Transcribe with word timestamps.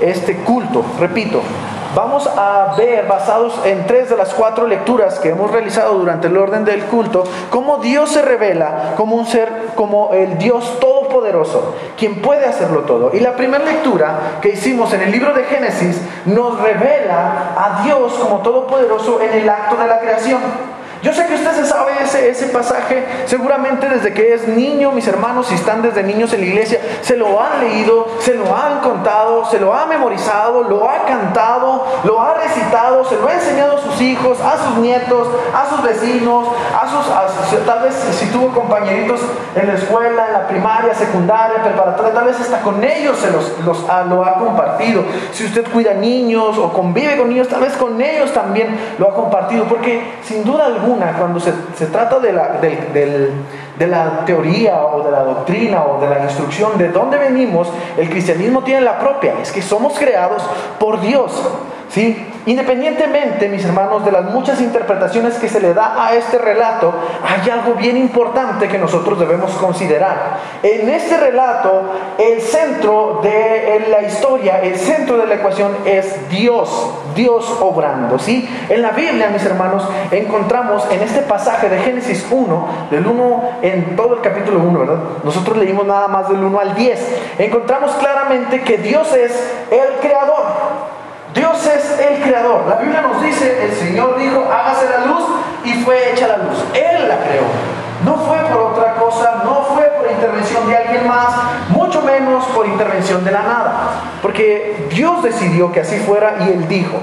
este 0.00 0.36
culto. 0.36 0.84
Repito, 0.98 1.40
vamos 1.94 2.26
a 2.26 2.74
ver, 2.76 3.06
basados 3.06 3.60
en 3.64 3.86
tres 3.86 4.10
de 4.10 4.16
las 4.16 4.34
cuatro 4.34 4.66
lecturas 4.66 5.18
que 5.18 5.30
hemos 5.30 5.50
realizado 5.50 5.98
durante 5.98 6.28
el 6.28 6.36
orden 6.36 6.64
del 6.64 6.84
culto, 6.84 7.24
cómo 7.50 7.78
Dios 7.78 8.10
se 8.10 8.22
revela 8.22 8.94
como 8.96 9.16
un 9.16 9.26
ser, 9.26 9.48
como 9.74 10.12
el 10.12 10.38
Dios 10.38 10.78
todopoderoso, 10.80 11.74
quien 11.96 12.22
puede 12.22 12.46
hacerlo 12.46 12.80
todo. 12.80 13.10
Y 13.14 13.20
la 13.20 13.36
primera 13.36 13.64
lectura 13.64 14.38
que 14.40 14.50
hicimos 14.50 14.92
en 14.92 15.02
el 15.02 15.12
libro 15.12 15.32
de 15.34 15.44
Génesis 15.44 16.00
nos 16.26 16.60
revela 16.60 17.52
a 17.56 17.82
Dios 17.84 18.14
como 18.14 18.38
todopoderoso 18.38 19.20
en 19.20 19.32
el 19.32 19.48
acto 19.48 19.76
de 19.76 19.86
la 19.86 20.00
creación. 20.00 20.69
Yo 21.02 21.12
sé 21.14 21.26
que 21.26 21.34
usted 21.34 21.52
se 21.52 21.66
sabe 21.66 21.92
ese, 22.02 22.28
ese 22.28 22.46
pasaje, 22.46 23.06
seguramente 23.26 23.88
desde 23.88 24.12
que 24.12 24.34
es 24.34 24.46
niño, 24.46 24.92
mis 24.92 25.08
hermanos, 25.08 25.46
si 25.46 25.54
están 25.54 25.80
desde 25.80 26.02
niños 26.02 26.32
en 26.34 26.40
la 26.40 26.46
iglesia, 26.46 26.80
se 27.00 27.16
lo 27.16 27.40
han 27.40 27.60
leído, 27.60 28.06
se 28.20 28.34
lo 28.34 28.54
han 28.54 28.80
contado, 28.80 29.44
se 29.46 29.58
lo 29.58 29.74
ha 29.74 29.86
memorizado, 29.86 30.62
lo 30.64 30.88
ha 30.88 31.04
cantado, 31.06 31.86
lo 32.04 32.20
ha 32.20 32.34
recitado, 32.34 33.04
se 33.04 33.16
lo 33.16 33.28
ha 33.28 33.34
enseñado 33.34 33.78
a 33.78 33.80
sus 33.80 34.00
hijos, 34.00 34.40
a 34.40 34.58
sus 34.58 34.76
nietos, 34.76 35.28
a 35.54 35.70
sus 35.70 35.82
vecinos, 35.82 36.48
a 36.78 36.86
sus, 36.88 37.64
tal 37.64 37.82
vez 37.82 37.94
si 37.94 38.26
tuvo 38.26 38.48
compañeritos 38.48 39.20
en 39.54 39.68
la 39.68 39.74
escuela, 39.74 40.26
en 40.26 40.32
la 40.34 40.48
primaria, 40.48 40.94
secundaria, 40.94 41.62
preparatoria, 41.62 42.12
tal 42.12 42.26
vez 42.26 42.40
hasta 42.40 42.60
con 42.60 42.82
ellos 42.84 43.16
se 43.18 43.30
los, 43.30 43.58
los 43.64 43.84
lo 44.08 44.24
ha 44.24 44.34
compartido. 44.34 45.02
Si 45.32 45.46
usted 45.46 45.66
cuida 45.72 45.94
niños 45.94 46.58
o 46.58 46.72
convive 46.72 47.16
con 47.16 47.28
niños, 47.28 47.48
tal 47.48 47.60
vez 47.60 47.72
con 47.76 48.00
ellos 48.00 48.32
también 48.32 48.78
lo 48.98 49.08
ha 49.08 49.14
compartido, 49.14 49.64
porque 49.64 50.18
sin 50.22 50.44
duda 50.44 50.66
alguna, 50.66 50.89
cuando 50.96 51.40
se, 51.40 51.52
trata 51.86 52.18
de 52.18 52.32
la, 52.32 52.60
de 52.60 53.86
la 53.86 54.24
teoría 54.24 54.84
o 54.84 55.02
de 55.02 55.10
la 55.10 55.24
doctrina 55.24 55.84
o 55.84 56.00
de 56.00 56.08
la 56.08 56.24
instrucción 56.24 56.76
de 56.78 56.88
dónde 56.88 57.18
venimos, 57.18 57.68
el 57.96 58.08
cristianismo 58.08 58.62
tiene 58.62 58.82
la 58.82 58.98
propia, 58.98 59.34
es 59.42 59.52
que 59.52 59.62
somos 59.62 59.98
creados 59.98 60.42
por 60.78 61.00
Dios. 61.00 61.32
¿sí? 61.90 62.29
Independientemente, 62.46 63.48
mis 63.48 63.64
hermanos, 63.64 64.04
de 64.04 64.12
las 64.12 64.24
muchas 64.24 64.60
interpretaciones 64.60 65.34
que 65.34 65.48
se 65.48 65.60
le 65.60 65.74
da 65.74 66.06
a 66.06 66.14
este 66.14 66.38
relato, 66.38 66.92
hay 67.22 67.50
algo 67.50 67.74
bien 67.74 67.96
importante 67.96 68.68
que 68.68 68.78
nosotros 68.78 69.18
debemos 69.18 69.52
considerar. 69.52 70.38
En 70.62 70.88
este 70.88 71.16
relato, 71.16 71.82
el 72.18 72.40
centro 72.40 73.20
de 73.22 73.86
la 73.90 74.02
historia, 74.02 74.60
el 74.62 74.76
centro 74.76 75.18
de 75.18 75.26
la 75.26 75.34
ecuación 75.34 75.76
es 75.84 76.28
Dios, 76.28 76.90
Dios 77.14 77.58
obrando. 77.60 78.18
¿sí? 78.18 78.48
En 78.68 78.82
la 78.82 78.90
Biblia, 78.90 79.28
mis 79.28 79.44
hermanos, 79.44 79.86
encontramos 80.10 80.86
en 80.90 81.02
este 81.02 81.20
pasaje 81.22 81.68
de 81.68 81.78
Génesis 81.78 82.26
1, 82.30 82.68
del 82.90 83.06
1 83.06 83.42
en 83.62 83.96
todo 83.96 84.14
el 84.14 84.20
capítulo 84.20 84.60
1, 84.60 84.78
¿verdad? 84.78 84.98
Nosotros 85.24 85.56
leímos 85.56 85.86
nada 85.86 86.08
más 86.08 86.28
del 86.28 86.42
1 86.42 86.60
al 86.60 86.74
10. 86.74 87.22
Encontramos 87.38 87.92
claramente 87.92 88.62
que 88.62 88.78
Dios 88.78 89.12
es 89.14 89.32
el 89.70 90.00
creador. 90.00 90.69
Dios 91.34 91.66
es 91.66 91.98
el 92.00 92.22
creador. 92.22 92.66
La 92.68 92.76
Biblia 92.76 93.02
nos 93.02 93.22
dice, 93.22 93.64
el 93.64 93.72
Señor 93.72 94.18
dijo, 94.18 94.44
hágase 94.50 94.88
la 94.88 95.06
luz 95.06 95.24
y 95.64 95.74
fue 95.84 96.12
hecha 96.12 96.26
la 96.26 96.38
luz. 96.38 96.64
Él 96.74 97.08
la 97.08 97.18
creó. 97.18 97.44
No 98.04 98.16
fue 98.16 98.38
por 98.38 98.72
otra 98.72 98.94
cosa, 98.94 99.42
no 99.44 99.62
fue 99.74 99.84
por 99.84 100.10
intervención 100.10 100.66
de 100.68 100.76
alguien 100.76 101.06
más, 101.06 101.28
mucho 101.68 102.02
menos 102.02 102.44
por 102.46 102.66
intervención 102.66 103.24
de 103.24 103.30
la 103.30 103.42
nada. 103.42 103.72
Porque 104.22 104.88
Dios 104.90 105.22
decidió 105.22 105.70
que 105.70 105.80
así 105.80 105.98
fuera 105.98 106.36
y 106.40 106.50
Él 106.50 106.66
dijo. 106.66 106.98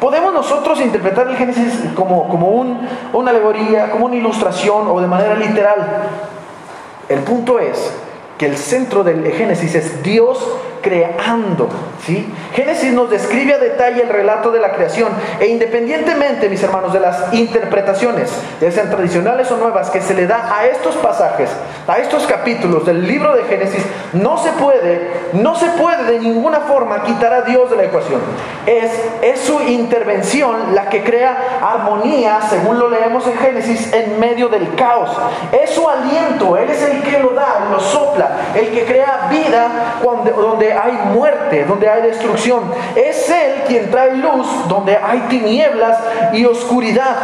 Podemos 0.00 0.32
nosotros 0.32 0.80
interpretar 0.80 1.26
el 1.26 1.36
Génesis 1.36 1.90
como, 1.96 2.28
como 2.28 2.50
una 2.50 3.30
alegoría, 3.30 3.90
como 3.90 4.06
una 4.06 4.14
ilustración 4.14 4.86
o 4.86 5.00
de 5.00 5.08
manera 5.08 5.34
literal. 5.34 6.08
El 7.08 7.18
punto 7.20 7.58
es 7.58 7.92
que 8.38 8.46
el 8.46 8.56
centro 8.56 9.02
del 9.02 9.26
Génesis 9.32 9.74
es 9.74 10.02
Dios 10.04 10.38
creando. 10.88 11.68
¿sí? 12.04 12.26
Génesis 12.54 12.92
nos 12.92 13.10
describe 13.10 13.54
a 13.54 13.58
detalle 13.58 14.02
el 14.02 14.08
relato 14.08 14.50
de 14.50 14.60
la 14.60 14.72
creación 14.72 15.08
e 15.38 15.46
independientemente, 15.48 16.48
mis 16.48 16.62
hermanos, 16.62 16.92
de 16.92 17.00
las 17.00 17.32
interpretaciones, 17.34 18.30
ya 18.60 18.72
sean 18.72 18.90
tradicionales 18.90 19.50
o 19.50 19.58
nuevas, 19.58 19.90
que 19.90 20.00
se 20.00 20.14
le 20.14 20.26
da 20.26 20.56
a 20.56 20.66
estos 20.66 20.96
pasajes, 20.96 21.50
a 21.86 21.98
estos 21.98 22.26
capítulos 22.26 22.86
del 22.86 23.06
libro 23.06 23.36
de 23.36 23.44
Génesis, 23.44 23.84
no 24.14 24.38
se 24.38 24.50
puede, 24.52 25.10
no 25.34 25.54
se 25.56 25.66
puede 25.70 26.04
de 26.04 26.20
ninguna 26.20 26.60
forma 26.60 27.02
quitar 27.02 27.32
a 27.34 27.42
Dios 27.42 27.70
de 27.70 27.76
la 27.76 27.84
ecuación. 27.84 28.20
Es, 28.66 28.90
es 29.22 29.40
su 29.40 29.60
intervención 29.60 30.74
la 30.74 30.88
que 30.88 31.04
crea 31.04 31.60
armonía, 31.62 32.40
según 32.48 32.78
lo 32.78 32.88
leemos 32.88 33.26
en 33.26 33.36
Génesis, 33.36 33.92
en 33.92 34.18
medio 34.18 34.48
del 34.48 34.74
caos. 34.74 35.10
Es 35.52 35.70
su 35.70 35.86
aliento, 35.88 36.56
Él 36.56 36.70
es 36.70 36.82
el 36.82 37.02
que 37.02 37.18
lo 37.18 37.30
da, 37.30 37.68
lo 37.70 37.80
sopla, 37.80 38.30
el 38.54 38.68
que 38.70 38.84
crea 38.84 39.28
vida 39.30 39.98
cuando, 40.02 40.30
donde 40.30 40.77
hay 40.78 40.92
muerte, 41.12 41.64
donde 41.64 41.88
hay 41.88 42.02
destrucción. 42.02 42.72
Es 42.94 43.28
Él 43.28 43.62
quien 43.66 43.90
trae 43.90 44.16
luz 44.16 44.46
donde 44.68 44.96
hay 44.96 45.20
tinieblas 45.28 45.98
y 46.32 46.44
oscuridad. 46.44 47.16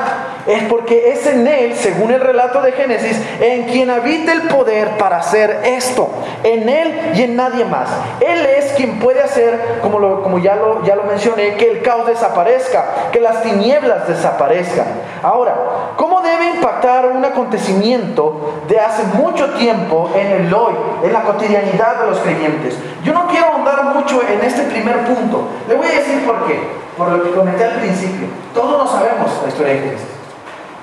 Es 0.47 0.65
porque 0.65 1.13
es 1.13 1.27
en 1.27 1.47
Él, 1.47 1.75
según 1.75 2.11
el 2.11 2.21
relato 2.21 2.61
de 2.61 2.73
Génesis, 2.73 3.19
en 3.41 3.65
quien 3.65 3.91
habita 3.91 4.33
el 4.33 4.43
poder 4.43 4.99
para 4.99 5.19
hacer 5.19 5.61
esto. 5.65 6.11
En 6.43 6.69
Él 6.69 7.13
y 7.15 7.23
en 7.23 7.37
nadie 7.37 7.65
más. 7.65 7.89
Él 8.21 8.45
es 8.45 8.73
quien 8.73 8.99
puede 8.99 9.23
hacer, 9.23 9.79
como, 9.81 10.23
como 10.23 10.39
ya, 10.39 10.57
lo, 10.57 10.85
ya 10.85 10.97
lo 10.97 11.05
mencioné, 11.05 11.55
que 11.55 11.71
el 11.71 11.83
caos 11.83 12.07
desaparezca, 12.07 13.11
que 13.13 13.21
las 13.21 13.43
tinieblas 13.43 14.09
desaparezcan. 14.09 14.87
Ahora, 15.23 15.55
¿cómo 15.97 16.14
debe 16.25 16.57
impactar 16.57 17.07
un 17.07 17.25
acontecimiento 17.25 18.63
de 18.67 18.81
hace 18.81 19.05
mucho 19.17 19.51
tiempo 19.51 20.11
en 20.15 20.27
el 20.27 20.55
hoy, 20.55 20.75
en 21.05 21.13
la 21.13 21.23
cotidianidad 21.23 22.01
de 22.01 22.11
los 22.11 22.19
creyentes? 22.19 22.77
Yo 23.05 23.13
no 23.13 23.29
quiero 23.29 23.47
ahondar 23.47 23.85
mucho 23.95 24.21
en 24.23 24.41
este 24.41 24.63
primer 24.63 25.05
punto. 25.05 25.49
Le 25.69 25.75
voy 25.75 25.87
a 25.87 25.91
decir 25.91 26.25
por 26.27 26.47
qué. 26.47 26.59
Por 26.97 27.09
lo 27.09 27.23
que 27.23 27.31
comenté 27.31 27.65
al 27.65 27.81
principio. 27.81 28.27
Todos 28.55 28.85
no 28.85 28.87
sabemos 28.87 29.31
la 29.43 29.49
historia 29.49 29.75
de 29.75 29.81
Jesús. 29.81 30.09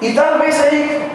Y 0.01 0.15
tal 0.15 0.39
vez 0.39 0.61
ahí, 0.61 1.09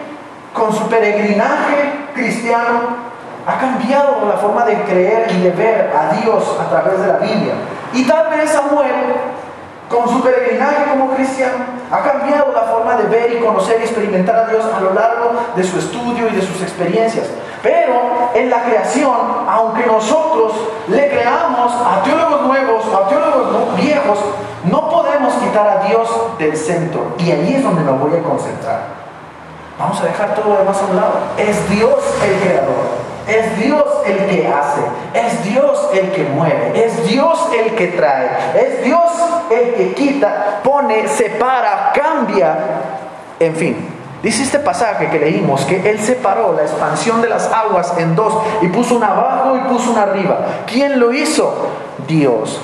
con 0.52 0.72
su 0.72 0.88
peregrinaje 0.88 1.92
cristiano, 2.14 3.06
ha 3.46 3.58
cambiado 3.58 4.26
la 4.26 4.36
forma 4.38 4.64
de 4.64 4.74
creer 4.82 5.30
y 5.32 5.40
de 5.42 5.50
ver 5.50 5.92
a 5.94 6.14
Dios 6.14 6.56
a 6.60 6.68
través 6.68 7.00
de 7.00 7.06
la 7.06 7.18
Biblia. 7.18 7.54
Y 7.92 8.04
tal 8.04 8.28
vez 8.30 8.50
Samuel 8.50 9.14
con 9.90 10.08
su 10.08 10.20
peregrinaje 10.20 10.90
como 10.90 11.14
cristiano, 11.14 11.64
ha 11.90 12.02
cambiado 12.02 12.52
la 12.52 12.62
forma 12.62 12.96
de 12.96 13.04
ver 13.04 13.32
y 13.32 13.44
conocer 13.44 13.80
y 13.80 13.84
experimentar 13.84 14.36
a 14.36 14.46
Dios 14.46 14.64
a 14.64 14.80
lo 14.80 14.92
largo 14.92 15.32
de 15.54 15.62
su 15.62 15.78
estudio 15.78 16.28
y 16.28 16.34
de 16.34 16.42
sus 16.42 16.60
experiencias. 16.60 17.26
Pero 17.62 18.30
en 18.34 18.50
la 18.50 18.64
creación, 18.64 19.14
aunque 19.48 19.86
nosotros 19.86 20.52
le 20.88 21.08
creamos 21.08 21.72
a 21.72 22.02
teólogos 22.02 22.42
nuevos, 22.42 22.84
a 22.94 23.08
teólogos 23.08 23.76
viejos, 23.76 24.18
no 24.64 24.90
podemos 24.90 25.34
quitar 25.34 25.68
a 25.68 25.84
Dios 25.84 26.08
del 26.38 26.56
centro. 26.56 27.14
Y 27.18 27.30
ahí 27.30 27.54
es 27.54 27.62
donde 27.62 27.82
me 27.82 27.92
voy 27.92 28.18
a 28.18 28.22
concentrar. 28.22 28.80
Vamos 29.78 30.00
a 30.00 30.04
dejar 30.04 30.34
todo 30.34 30.54
lo 30.54 30.58
demás 30.58 30.80
a 30.82 30.86
un 30.86 30.96
lado. 30.96 31.14
Es 31.36 31.68
Dios 31.70 31.98
el 32.24 32.40
creador. 32.40 33.05
Es 33.26 33.58
Dios 33.58 33.84
el 34.06 34.26
que 34.26 34.46
hace, 34.46 34.80
es 35.12 35.44
Dios 35.44 35.88
el 35.92 36.12
que 36.12 36.24
mueve, 36.24 36.84
es 36.84 37.08
Dios 37.08 37.48
el 37.58 37.74
que 37.74 37.88
trae, 37.88 38.28
es 38.54 38.84
Dios 38.84 39.10
el 39.50 39.74
que 39.74 39.94
quita, 39.94 40.60
pone, 40.62 41.08
separa, 41.08 41.92
cambia, 41.92 42.56
en 43.40 43.56
fin. 43.56 43.96
Dice 44.22 44.42
este 44.42 44.60
pasaje 44.60 45.08
que 45.08 45.18
leímos 45.18 45.64
que 45.64 45.90
Él 45.90 46.00
separó 46.00 46.52
la 46.52 46.62
expansión 46.62 47.20
de 47.20 47.28
las 47.28 47.52
aguas 47.52 47.94
en 47.98 48.14
dos 48.14 48.42
y 48.62 48.68
puso 48.68 48.96
una 48.96 49.08
abajo 49.08 49.56
y 49.56 49.60
puso 49.72 49.90
una 49.90 50.02
arriba. 50.02 50.38
¿Quién 50.66 50.98
lo 50.98 51.12
hizo? 51.12 51.68
Dios. 52.06 52.60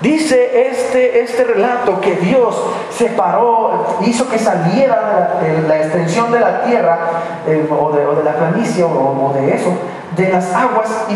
Dice 0.00 0.68
este, 0.68 1.20
este 1.20 1.44
relato 1.44 2.00
que 2.00 2.16
Dios 2.16 2.60
separó, 2.90 3.98
hizo 4.04 4.28
que 4.28 4.38
saliera 4.38 5.38
la, 5.68 5.76
extensión 5.76 6.32
de 6.32 6.40
la 6.40 6.64
tierra 6.64 6.98
eh, 7.46 7.68
o, 7.70 7.92
de, 7.92 8.24
la 8.24 8.32
planicie 8.32 8.82
o 8.82 9.32
de 9.34 9.54
eso, 9.54 9.72
de 10.16 10.28
las 10.28 10.52
aguas 10.54 11.06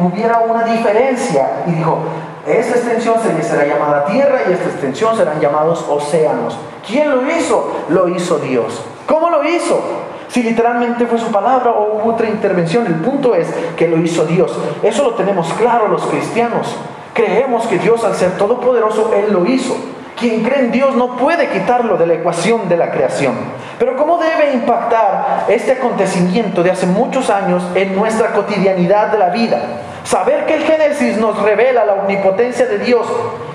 hubiera 0.00 0.38
una 0.40 0.64
diferencia. 0.64 1.62
Y 1.66 1.72
dijo, 1.72 1.98
esta 2.46 2.76
extensión 2.76 3.16
será 3.42 3.66
llamada 3.66 4.04
tierra 4.06 4.40
y 4.48 4.52
esta 4.52 4.68
extensión 4.68 5.16
serán 5.16 5.40
llamados 5.40 5.84
océanos. 5.88 6.58
¿Quién 6.86 7.10
lo 7.10 7.26
hizo? 7.30 7.72
Lo 7.88 8.08
hizo 8.08 8.38
Dios. 8.38 8.82
¿Cómo 9.06 9.30
lo 9.30 9.44
hizo? 9.44 9.80
Si 10.28 10.42
literalmente 10.42 11.06
fue 11.06 11.18
su 11.18 11.30
palabra 11.30 11.70
o 11.72 11.98
hubo 11.98 12.14
otra 12.14 12.28
intervención, 12.28 12.86
el 12.86 12.94
punto 12.96 13.34
es 13.34 13.48
que 13.76 13.86
lo 13.86 13.98
hizo 13.98 14.24
Dios. 14.24 14.56
Eso 14.82 15.04
lo 15.04 15.14
tenemos 15.14 15.52
claro 15.54 15.88
los 15.88 16.02
cristianos. 16.06 16.74
Creemos 17.12 17.66
que 17.66 17.78
Dios 17.78 18.02
al 18.02 18.14
ser 18.14 18.38
todopoderoso, 18.38 19.12
Él 19.14 19.32
lo 19.32 19.44
hizo. 19.44 19.76
Quien 20.22 20.44
cree 20.44 20.60
en 20.60 20.70
Dios 20.70 20.94
no 20.94 21.16
puede 21.16 21.48
quitarlo 21.48 21.96
de 21.96 22.06
la 22.06 22.14
ecuación 22.14 22.68
de 22.68 22.76
la 22.76 22.92
creación. 22.92 23.34
Pero 23.76 23.96
¿cómo 23.96 24.18
debe 24.18 24.52
impactar 24.52 25.46
este 25.48 25.72
acontecimiento 25.72 26.62
de 26.62 26.70
hace 26.70 26.86
muchos 26.86 27.28
años 27.28 27.60
en 27.74 27.96
nuestra 27.96 28.28
cotidianidad 28.28 29.08
de 29.08 29.18
la 29.18 29.30
vida? 29.30 29.60
Saber 30.04 30.46
que 30.46 30.54
el 30.54 30.62
Génesis 30.62 31.16
nos 31.16 31.42
revela 31.42 31.84
la 31.84 31.94
omnipotencia 31.94 32.66
de 32.66 32.78
Dios 32.78 33.04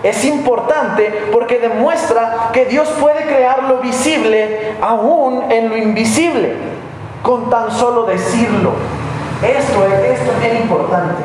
es 0.03 0.25
importante 0.25 1.29
porque 1.31 1.59
demuestra 1.59 2.49
que 2.51 2.65
Dios 2.65 2.89
puede 2.99 3.21
crear 3.21 3.63
lo 3.63 3.77
visible 3.77 4.73
aún 4.81 5.49
en 5.49 5.69
lo 5.69 5.77
invisible, 5.77 6.53
con 7.23 7.49
tan 7.49 7.71
solo 7.71 8.03
decirlo. 8.03 8.71
Esto 9.41 9.85
es, 9.85 10.19
esto 10.19 10.31
es 10.33 10.41
bien 10.41 10.63
importante. 10.63 11.23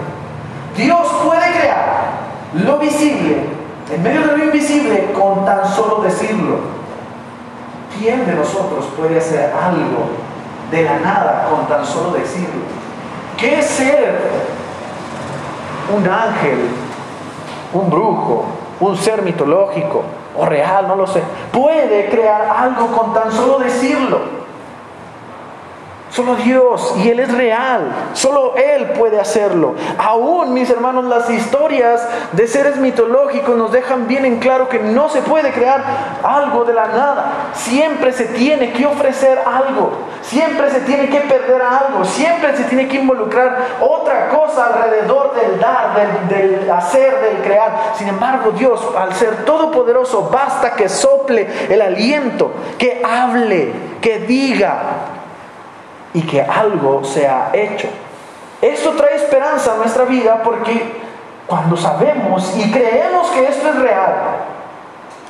Dios 0.76 1.04
puede 1.24 1.50
crear 1.58 2.12
lo 2.54 2.78
visible, 2.78 3.38
en 3.92 4.02
medio 4.02 4.22
de 4.22 4.38
lo 4.38 4.44
invisible, 4.44 5.12
con 5.12 5.44
tan 5.44 5.68
solo 5.68 6.02
decirlo. 6.02 6.60
¿Quién 7.98 8.26
de 8.26 8.34
nosotros 8.34 8.86
puede 8.96 9.18
hacer 9.18 9.52
algo 9.52 10.06
de 10.70 10.82
la 10.82 10.98
nada 10.98 11.46
con 11.50 11.66
tan 11.66 11.84
solo 11.84 12.12
decirlo? 12.12 12.62
¿Qué 13.36 13.62
ser 13.62 14.18
un 15.94 16.08
ángel, 16.08 16.70
un 17.74 17.90
brujo, 17.90 18.46
un 18.80 18.96
ser 18.96 19.22
mitológico 19.22 20.02
o 20.38 20.46
real? 20.46 20.88
No 20.88 20.96
lo 20.96 21.06
sé. 21.06 21.22
Puede 21.52 22.08
crear 22.08 22.48
algo 22.56 22.86
con 22.86 23.12
tan 23.12 23.30
solo 23.30 23.58
decirlo. 23.58 24.41
Solo 26.12 26.36
Dios, 26.36 26.94
y 26.98 27.08
Él 27.08 27.20
es 27.20 27.32
real, 27.32 27.90
solo 28.12 28.54
Él 28.54 28.90
puede 28.98 29.18
hacerlo. 29.18 29.74
Aún, 29.96 30.52
mis 30.52 30.68
hermanos, 30.68 31.06
las 31.06 31.30
historias 31.30 32.06
de 32.32 32.46
seres 32.46 32.76
mitológicos 32.76 33.56
nos 33.56 33.72
dejan 33.72 34.06
bien 34.08 34.26
en 34.26 34.38
claro 34.38 34.68
que 34.68 34.78
no 34.78 35.08
se 35.08 35.22
puede 35.22 35.52
crear 35.52 35.82
algo 36.22 36.66
de 36.66 36.74
la 36.74 36.88
nada. 36.88 37.32
Siempre 37.54 38.12
se 38.12 38.26
tiene 38.26 38.74
que 38.74 38.84
ofrecer 38.84 39.38
algo, 39.38 39.92
siempre 40.20 40.70
se 40.70 40.80
tiene 40.80 41.08
que 41.08 41.20
perder 41.20 41.62
algo, 41.62 42.04
siempre 42.04 42.58
se 42.58 42.64
tiene 42.64 42.88
que 42.88 42.98
involucrar 42.98 43.56
otra 43.80 44.28
cosa 44.28 44.66
alrededor 44.66 45.34
del 45.34 45.58
dar, 45.58 46.28
del, 46.28 46.70
hacer, 46.70 47.22
del 47.22 47.36
crear. 47.38 47.94
Sin 47.96 48.08
embargo, 48.08 48.50
Dios, 48.50 48.86
al 48.98 49.14
ser 49.14 49.46
todopoderoso, 49.46 50.28
basta 50.30 50.74
que 50.74 50.90
sople 50.90 51.48
el 51.70 51.80
aliento, 51.80 52.52
que 52.76 53.00
hable, 53.02 53.72
que 54.02 54.18
diga 54.18 55.11
y 56.14 56.22
que 56.22 56.42
algo 56.42 57.04
se 57.04 57.26
ha 57.26 57.50
hecho. 57.52 57.88
Esto 58.60 58.92
trae 58.92 59.16
esperanza 59.16 59.74
a 59.74 59.76
nuestra 59.76 60.04
vida 60.04 60.42
porque 60.42 61.00
cuando 61.46 61.76
sabemos 61.76 62.54
y 62.56 62.70
creemos 62.70 63.28
que 63.30 63.46
esto 63.48 63.68
es 63.68 63.76
real, 63.76 64.14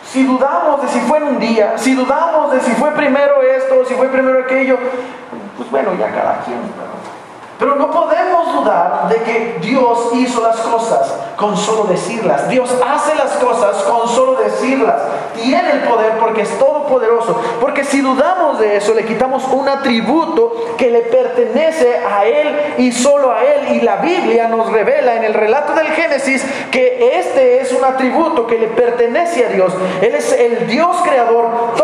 si 0.05 0.25
dudamos 0.25 0.83
de 0.83 0.89
si 0.89 1.01
fue 1.01 1.19
en 1.19 1.25
un 1.25 1.39
día, 1.39 1.79
si 1.79 1.95
dudamos 1.95 2.53
de 2.53 2.61
si 2.61 2.73
fue 2.73 2.91
primero 2.93 3.41
esto, 3.43 3.85
si 3.87 3.95
fue 3.95 4.09
primero 4.09 4.41
aquello, 4.41 4.77
pues 5.57 5.71
bueno, 5.71 5.95
ya 5.99 6.11
cada 6.11 6.41
quien. 6.41 6.59
Pero 7.63 7.77
no 7.77 7.93
podemos 7.93 8.55
dudar 8.55 9.09
de 9.09 9.23
que 9.23 9.59
Dios 9.61 10.11
hizo 10.15 10.43
las 10.43 10.57
cosas 10.57 11.15
con 11.37 11.57
solo 11.57 11.85
decirlas. 11.85 12.49
Dios 12.49 12.69
hace 12.85 13.15
las 13.15 13.31
cosas 13.35 13.85
con 13.85 14.09
solo 14.09 14.35
decirlas. 14.35 15.01
Tiene 15.37 15.71
el 15.71 15.83
poder 15.83 16.19
porque 16.19 16.43
es 16.43 16.59
todopoderoso. 16.59 17.41
Porque 17.61 17.85
si 17.85 18.01
dudamos 18.01 18.59
de 18.59 18.79
eso, 18.79 18.95
le 18.95 19.05
quitamos 19.05 19.45
un 19.45 19.69
atributo 19.69 20.75
que 20.77 20.91
le 20.91 21.03
pertenece 21.03 21.99
a 21.99 22.25
Él 22.25 22.75
y 22.79 22.91
solo 22.91 23.31
a 23.31 23.45
Él. 23.45 23.77
Y 23.77 23.81
la 23.83 23.99
Biblia 23.99 24.49
nos 24.49 24.73
revela 24.73 25.15
en 25.15 25.23
el 25.23 25.33
relato 25.33 25.73
del 25.75 25.87
Génesis 25.87 26.45
que 26.73 27.17
este 27.21 27.61
es 27.61 27.71
un 27.73 27.85
atributo 27.85 28.45
que 28.49 28.59
le 28.59 28.67
pertenece 28.67 29.47
a 29.47 29.51
Dios. 29.51 29.73
Él 30.01 30.17
es 30.17 30.33
el 30.33 30.67
Dios 30.67 30.97
creador 31.05 31.77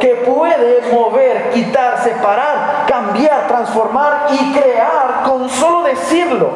que 0.00 0.14
puede 0.26 0.92
mover, 0.92 1.50
quitar, 1.50 2.02
separar, 2.02 2.86
cambiar, 2.86 3.46
transformar 3.46 4.26
y 4.30 4.52
crear 4.52 5.22
con 5.24 5.48
solo 5.48 5.82
decirlo. 5.82 6.50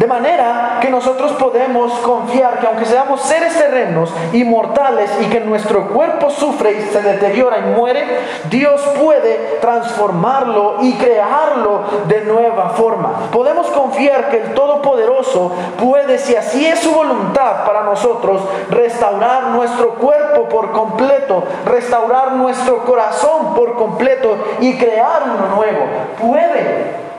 De 0.00 0.06
manera 0.06 0.78
que 0.80 0.88
nosotros 0.88 1.32
podemos 1.32 1.92
confiar 1.98 2.58
que 2.58 2.66
aunque 2.66 2.86
seamos 2.86 3.20
seres 3.20 3.52
terrenos, 3.52 4.10
inmortales 4.32 5.10
y 5.20 5.26
que 5.26 5.40
nuestro 5.40 5.88
cuerpo 5.88 6.30
sufre 6.30 6.72
y 6.72 6.80
se 6.90 7.02
deteriora 7.02 7.58
y 7.58 7.76
muere, 7.78 8.06
Dios 8.48 8.80
puede 8.98 9.58
transformarlo 9.60 10.76
y 10.80 10.94
crearlo 10.94 11.82
de 12.08 12.22
nueva 12.22 12.70
forma. 12.70 13.28
Podemos 13.30 13.66
confiar 13.66 14.30
que 14.30 14.38
el 14.38 14.54
Todopoderoso 14.54 15.52
puede, 15.78 16.16
si 16.16 16.34
así 16.34 16.64
es 16.64 16.78
su 16.78 16.92
voluntad 16.92 17.66
para 17.66 17.82
nosotros, 17.82 18.40
restaurar 18.70 19.48
nuestro 19.48 19.96
cuerpo 19.96 20.48
por 20.48 20.72
completo, 20.72 21.44
restaurar 21.66 22.32
nuestro 22.32 22.86
corazón 22.86 23.54
por 23.54 23.74
completo 23.74 24.38
y 24.60 24.78
crear 24.78 25.24
uno 25.24 25.56
nuevo. 25.56 25.84
Puede. 26.18 27.10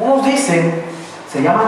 Unos 0.00 0.26
dicen, 0.26 0.95
se 1.30 1.42
llaman 1.42 1.66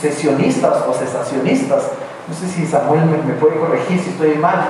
sesionistas 0.00 0.84
o 0.86 0.92
cesacionistas. 0.92 1.84
No 2.28 2.34
sé 2.34 2.46
si 2.46 2.66
Samuel 2.66 3.06
me, 3.06 3.32
puede 3.34 3.58
corregir 3.58 3.98
si 4.00 4.10
estoy 4.10 4.36
mal. 4.36 4.68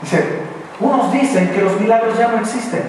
Dice, 0.00 0.40
unos 0.80 1.12
dicen 1.12 1.50
que 1.50 1.62
los 1.62 1.80
milagros 1.80 2.18
ya 2.18 2.28
no 2.28 2.38
existen, 2.38 2.84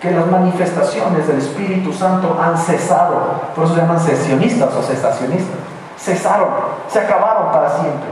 que 0.00 0.10
las 0.10 0.26
manifestaciones 0.26 1.26
del 1.26 1.38
Espíritu 1.38 1.92
Santo 1.92 2.38
han 2.40 2.58
cesado. 2.58 3.40
Por 3.54 3.64
eso 3.64 3.74
se 3.74 3.80
llaman 3.80 4.00
sesionistas 4.00 4.74
o 4.74 4.82
cesacionistas. 4.82 5.56
Cesaron, 5.98 6.48
se 6.88 7.00
acabaron 7.00 7.50
para 7.52 7.70
siempre. 7.70 8.10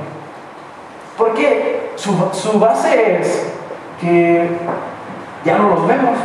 Porque 1.19 1.93
su, 1.97 2.13
su 2.33 2.59
base 2.59 3.21
es 3.21 3.47
que 4.01 4.49
ya 5.45 5.59
no 5.59 5.69
los 5.69 5.87
vemos, 5.87 6.17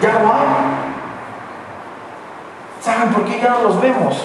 ya 0.00 0.12
no 0.14 0.32
hay. 0.32 0.81
¿Saben 2.82 3.10
por 3.10 3.24
qué 3.24 3.40
ya 3.40 3.50
no 3.50 3.62
los 3.62 3.80
vemos? 3.80 4.24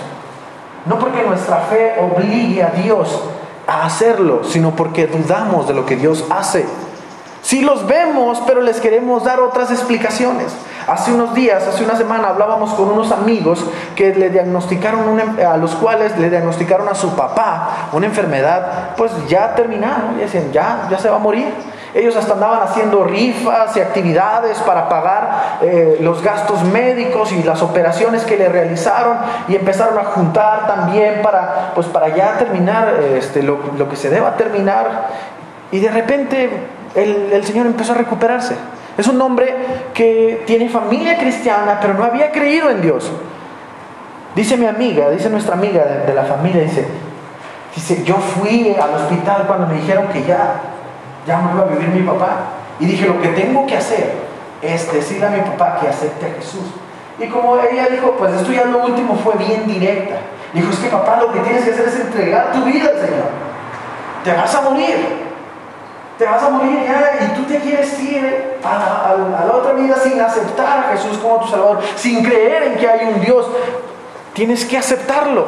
No 0.86 0.98
porque 0.98 1.24
nuestra 1.24 1.58
fe 1.70 1.96
obligue 2.00 2.64
a 2.64 2.70
Dios 2.72 3.22
a 3.68 3.86
hacerlo, 3.86 4.44
sino 4.44 4.76
porque 4.76 5.06
dudamos 5.06 5.68
de 5.68 5.74
lo 5.74 5.86
que 5.86 5.96
Dios 5.96 6.26
hace. 6.30 6.66
Sí 7.44 7.62
los 7.62 7.86
vemos, 7.86 8.42
pero 8.48 8.62
les 8.62 8.80
queremos 8.80 9.24
dar 9.24 9.40
otras 9.40 9.70
explicaciones. 9.72 10.48
Hace 10.88 11.14
unos 11.14 11.34
días, 11.34 11.68
hace 11.68 11.84
una 11.84 11.96
semana, 11.96 12.30
hablábamos 12.30 12.74
con 12.74 12.90
unos 12.90 13.12
amigos 13.12 13.64
que 13.96 14.16
le 14.16 14.30
diagnosticaron 14.30 15.20
em, 15.20 15.46
a 15.46 15.58
los 15.58 15.76
cuales 15.76 16.18
le 16.18 16.30
diagnosticaron 16.30 16.88
a 16.90 16.96
su 16.96 17.16
papá 17.16 17.90
una 17.92 18.08
enfermedad, 18.08 18.96
pues 18.98 19.12
ya 19.28 19.54
terminada, 19.54 20.14
y 20.18 20.22
decían, 20.22 20.52
ya, 20.52 20.88
ya 20.90 20.98
se 20.98 21.10
va 21.10 21.18
a 21.18 21.20
morir. 21.20 21.48
Ellos 21.98 22.16
hasta 22.16 22.34
andaban 22.34 22.62
haciendo 22.62 23.04
rifas 23.06 23.76
y 23.76 23.80
actividades 23.80 24.60
para 24.60 24.88
pagar 24.88 25.58
eh, 25.64 25.98
los 26.00 26.22
gastos 26.22 26.64
médicos 26.64 27.32
y 27.32 27.42
las 27.42 27.64
operaciones 27.64 28.24
que 28.24 28.38
le 28.38 28.50
realizaron 28.50 29.18
y 29.48 29.56
empezaron 29.56 29.98
a 29.98 30.04
juntar 30.04 30.68
también 30.68 31.24
para, 31.24 31.72
pues 31.74 31.88
para 31.88 32.16
ya 32.16 32.38
terminar 32.38 33.00
este, 33.16 33.42
lo, 33.42 33.90
que 33.90 33.96
se 33.96 34.12
deba 34.12 34.38
terminar. 34.38 35.08
Y 35.72 35.80
de 35.80 35.90
repente 35.90 36.52
el, 36.94 37.32
el 37.34 37.44
Señor 37.44 37.66
empezó 37.66 37.94
a 37.94 37.96
recuperarse. 37.96 38.56
Es 38.96 39.08
un 39.08 39.20
hombre 39.20 39.56
que 39.96 40.44
tiene 40.46 40.70
familia 40.70 41.18
cristiana, 41.18 41.80
pero 41.82 41.96
no 41.96 42.04
había 42.04 42.32
creído 42.32 42.70
en 42.70 42.80
Dios. 42.80 43.12
Dice 44.36 44.56
mi 44.56 44.68
amiga, 44.68 45.10
dice 45.10 45.32
nuestra 45.32 45.56
amiga 45.56 45.84
de, 45.84 46.06
de 46.06 46.14
la 46.14 46.26
familia, 46.26 46.62
dice, 46.62 46.86
dice, 47.74 48.04
yo 48.04 48.18
fui 48.18 48.76
al 48.80 48.94
hospital 48.94 49.46
cuando 49.48 49.66
me 49.66 49.74
dijeron 49.82 50.10
que 50.10 50.22
ya 50.22 50.77
ya 51.28 51.42
no 51.42 51.52
iba 51.54 51.64
a 51.64 51.66
vivir 51.66 51.90
mi 51.90 52.08
papá. 52.08 52.38
Y 52.80 52.86
dije, 52.86 53.06
lo 53.06 53.22
que 53.22 53.28
tengo 53.30 53.68
que 53.68 53.78
hacer 53.78 54.14
es 54.62 54.92
decirle 54.92 55.28
a 55.28 55.30
mi 55.30 55.42
papá 55.42 55.78
que 55.80 55.88
acepte 55.88 56.26
a 56.26 56.30
Jesús. 56.36 56.64
Y 57.20 57.28
como 57.28 57.58
ella 57.60 57.88
dijo, 57.90 58.12
pues 58.18 58.34
esto 58.34 58.52
ya 58.52 58.66
lo 58.66 58.86
último 58.86 59.16
fue 59.16 59.36
bien 59.36 59.68
directa. 59.68 60.16
Dijo, 60.54 60.72
es 60.72 60.80
que 60.80 60.88
papá 60.88 61.18
lo 61.22 61.32
que 61.34 61.40
tienes 61.40 61.64
que 61.64 61.72
hacer 61.72 61.88
es 61.88 62.00
entregar 62.00 62.52
tu 62.54 62.64
vida 62.64 62.90
al 62.90 63.02
Señor. 63.02 63.30
Te 64.24 64.32
vas 64.32 64.56
a 64.56 64.62
morir. 64.62 65.28
Te 66.18 66.26
vas 66.26 66.42
a 66.42 66.50
morir 66.50 66.80
ya 66.84 67.26
y 67.26 67.36
tú 67.36 67.44
te 67.44 67.60
quieres 67.60 68.00
ir 68.02 68.58
a, 68.64 69.12
a 69.12 69.46
la 69.46 69.54
otra 69.54 69.74
vida 69.74 69.96
sin 69.98 70.20
aceptar 70.20 70.80
a 70.80 70.84
Jesús 70.94 71.20
como 71.20 71.40
tu 71.42 71.48
Salvador, 71.48 71.80
sin 71.96 72.24
creer 72.24 72.64
en 72.64 72.76
que 72.76 72.88
hay 72.88 73.14
un 73.14 73.22
Dios. 73.22 73.46
Tienes 74.34 74.66
que 74.66 74.78
aceptarlo. 74.78 75.46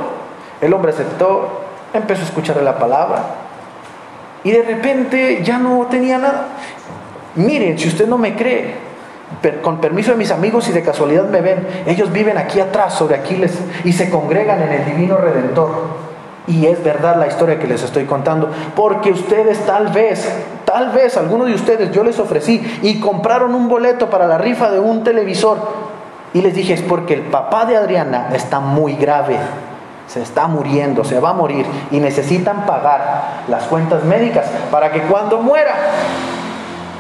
El 0.62 0.74
hombre 0.74 0.91
aceptó, 0.91 1.62
empezó 1.93 2.21
a 2.21 2.25
escuchar 2.25 2.57
la 2.57 2.77
palabra, 2.77 3.24
y 4.43 4.51
de 4.51 4.62
repente 4.63 5.41
ya 5.43 5.58
no 5.58 5.88
tenía 5.89 6.17
nada. 6.17 6.48
Miren, 7.36 7.77
si 7.77 7.88
usted 7.88 8.08
no 8.08 8.17
me 8.17 8.36
cree, 8.36 8.75
con 9.62 9.79
permiso 9.79 10.12
de 10.12 10.17
mis 10.17 10.31
amigos 10.31 10.67
y 10.69 10.72
de 10.72 10.81
casualidad 10.81 11.25
me 11.25 11.41
ven, 11.41 11.67
ellos 11.86 12.12
viven 12.12 12.38
aquí 12.38 12.60
atrás, 12.60 12.93
sobre 12.93 13.15
Aquiles, 13.15 13.58
y 13.84 13.93
se 13.93 14.10
congregan 14.10 14.62
en 14.62 14.69
el 14.69 14.86
Divino 14.86 15.17
Redentor. 15.17 15.69
Y 16.48 16.65
es 16.65 16.84
verdad 16.84 17.17
la 17.17 17.27
historia 17.27 17.60
que 17.60 17.67
les 17.67 17.84
estoy 17.84 18.05
contando, 18.05 18.50
porque 18.75 19.12
ustedes 19.12 19.65
tal 19.65 19.89
vez, 19.89 20.27
tal 20.65 20.91
vez, 20.91 21.15
algunos 21.15 21.48
de 21.48 21.53
ustedes 21.53 21.91
yo 21.91 22.03
les 22.03 22.17
ofrecí 22.17 22.79
y 22.81 23.00
compraron 23.00 23.53
un 23.53 23.69
boleto 23.69 24.10
para 24.10 24.25
la 24.25 24.38
rifa 24.38 24.72
de 24.72 24.79
un 24.79 25.03
televisor. 25.03 25.58
Y 26.34 26.41
les 26.41 26.55
dije, 26.55 26.74
es 26.74 26.81
porque 26.81 27.13
el 27.13 27.22
papá 27.22 27.65
de 27.65 27.75
Adriana 27.75 28.29
está 28.34 28.60
muy 28.60 28.96
grave 28.96 29.38
se 30.09 30.23
está 30.23 30.47
muriendo, 30.47 31.03
se 31.03 31.19
va 31.19 31.29
a 31.29 31.33
morir 31.33 31.67
y 31.91 31.99
necesitan 31.99 32.65
pagar 32.65 33.43
las 33.47 33.65
cuentas 33.65 34.03
médicas 34.03 34.47
para 34.71 34.91
que 34.91 35.01
cuando 35.03 35.37
muera 35.37 35.75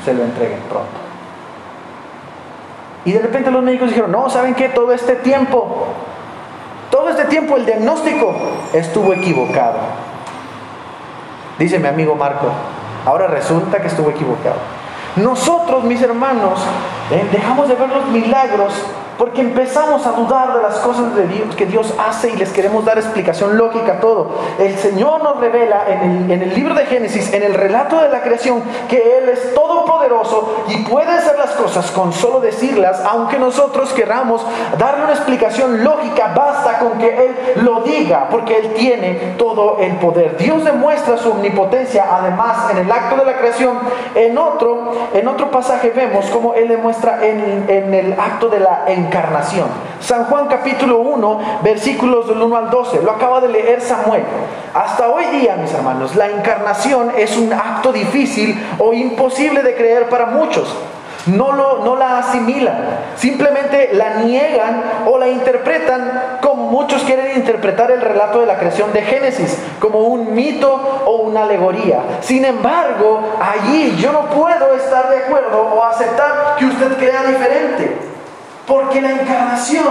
se 0.05 0.13
lo 0.13 0.23
entreguen 0.23 0.59
pronto. 0.69 0.87
Y 3.05 3.11
de 3.11 3.19
repente 3.19 3.49
los 3.49 3.63
médicos 3.63 3.89
dijeron, 3.89 4.11
no, 4.11 4.29
¿saben 4.29 4.53
qué? 4.53 4.69
Todo 4.69 4.93
este 4.93 5.15
tiempo, 5.15 5.87
todo 6.91 7.09
este 7.09 7.25
tiempo 7.25 7.57
el 7.57 7.65
diagnóstico 7.65 8.35
estuvo 8.73 9.11
equivocado. 9.13 9.79
Dice 11.57 11.79
mi 11.79 11.87
amigo 11.87 12.13
Marco, 12.13 12.51
ahora 13.05 13.25
resulta 13.25 13.81
que 13.81 13.87
estuvo 13.87 14.11
equivocado. 14.11 14.57
Nosotros, 15.15 15.83
mis 15.83 16.01
hermanos, 16.03 16.59
eh, 17.09 17.27
dejamos 17.31 17.67
de 17.67 17.73
ver 17.73 17.89
los 17.89 18.05
milagros 18.09 18.71
porque 19.19 19.41
empezamos 19.41 20.07
a 20.07 20.13
dudar 20.13 20.55
de 20.55 20.61
las 20.61 20.75
cosas 20.75 21.07
que 21.57 21.65
Dios 21.65 21.93
hace 21.99 22.29
y 22.29 22.37
les 22.37 22.53
queremos 22.53 22.85
dar 22.85 22.97
explicación 22.97 23.57
lógica 23.57 23.95
a 23.95 23.99
todo. 23.99 24.29
El 24.57 24.77
Señor 24.77 25.21
nos 25.21 25.41
revela 25.41 25.83
en 25.89 26.31
el, 26.31 26.41
en 26.41 26.55
libro 26.55 26.73
de 26.73 26.85
Génesis, 26.85 27.33
en 27.33 27.43
el 27.43 27.53
relato 27.53 27.99
de 27.99 28.07
la 28.07 28.21
creación, 28.21 28.63
que 28.87 29.17
Él 29.17 29.27
es 29.27 29.53
todopoderoso 29.53 30.63
y 30.69 30.77
puede 30.83 31.11
hacer 31.11 31.37
las 31.37 31.51
cosas 31.51 31.91
con 31.91 32.13
solo 32.13 32.39
decirlas, 32.39 33.03
aunque 33.05 33.37
nosotros 33.37 33.91
queramos 33.91 34.41
darle 34.77 35.03
una 35.03 35.13
explicación 35.13 35.83
lógica, 35.83 36.33
basta 36.33 36.79
con 36.79 36.97
que 36.97 37.25
Él 37.25 37.35
lo 37.63 37.81
diga, 37.81 38.29
porque 38.31 38.57
Él 38.57 38.73
tiene 38.75 39.35
todo 39.37 39.79
el 39.79 39.97
poder. 39.97 40.37
Dios 40.37 40.63
demuestra 40.63 41.17
su 41.17 41.31
omnipotencia, 41.31 42.05
además, 42.09 42.71
en 42.71 42.77
el 42.77 42.89
acto 42.89 43.17
de 43.17 43.25
la 43.25 43.37
creación. 43.37 43.79
En 44.15 44.37
otro, 44.37 44.93
en 45.13 45.27
otro 45.27 45.51
pasaje 45.51 45.89
vemos 45.89 46.25
cómo 46.27 46.53
Él 46.53 46.69
demuestra 46.69 47.19
en, 47.25 47.65
en 47.67 47.93
el 47.93 48.13
acto 48.13 48.47
de 48.47 48.61
la 48.61 48.85
encarnación. 49.09 49.67
San 49.99 50.25
Juan 50.25 50.47
capítulo 50.47 50.99
1, 50.99 51.39
versículos 51.63 52.27
del 52.27 52.41
1 52.41 52.55
al 52.55 52.69
12. 52.69 53.01
Lo 53.03 53.11
acaba 53.11 53.41
de 53.41 53.49
leer 53.49 53.81
Samuel. 53.81 54.23
Hasta 54.73 55.09
hoy 55.09 55.25
día, 55.25 55.55
mis 55.55 55.73
hermanos, 55.73 56.15
la 56.15 56.29
encarnación 56.29 57.11
es 57.17 57.35
un 57.35 57.51
acto 57.51 57.91
difícil 57.91 58.57
o 58.77 58.93
imposible 58.93 59.63
de 59.63 59.75
creer 59.75 60.07
para 60.09 60.27
muchos. 60.27 60.73
No, 61.25 61.51
lo, 61.51 61.83
no 61.83 61.97
la 61.97 62.19
asimilan, 62.19 62.77
simplemente 63.17 63.89
la 63.93 64.21
niegan 64.21 64.81
o 65.05 65.17
la 65.17 65.27
interpretan 65.27 66.39
como 66.41 66.71
muchos 66.71 67.03
quieren 67.03 67.35
interpretar 67.35 67.91
el 67.91 68.01
relato 68.01 68.39
de 68.39 68.45
la 68.45 68.57
creación 68.57 68.93
de 68.93 69.01
Génesis, 69.01 69.61
como 69.79 69.99
un 69.99 70.33
mito 70.33 71.03
o 71.05 71.17
una 71.23 71.43
alegoría. 71.43 71.99
Sin 72.21 72.45
embargo, 72.45 73.21
allí 73.39 73.97
yo 73.97 74.13
no 74.13 74.29
puedo 74.29 74.73
estar 74.75 75.09
de 75.09 75.17
acuerdo 75.17 75.61
o 75.61 75.83
aceptar 75.83 76.55
que 76.57 76.65
usted 76.65 76.97
crea 76.97 77.23
diferente. 77.23 78.09
Porque 78.69 79.01
la 79.01 79.11
encarnación 79.11 79.83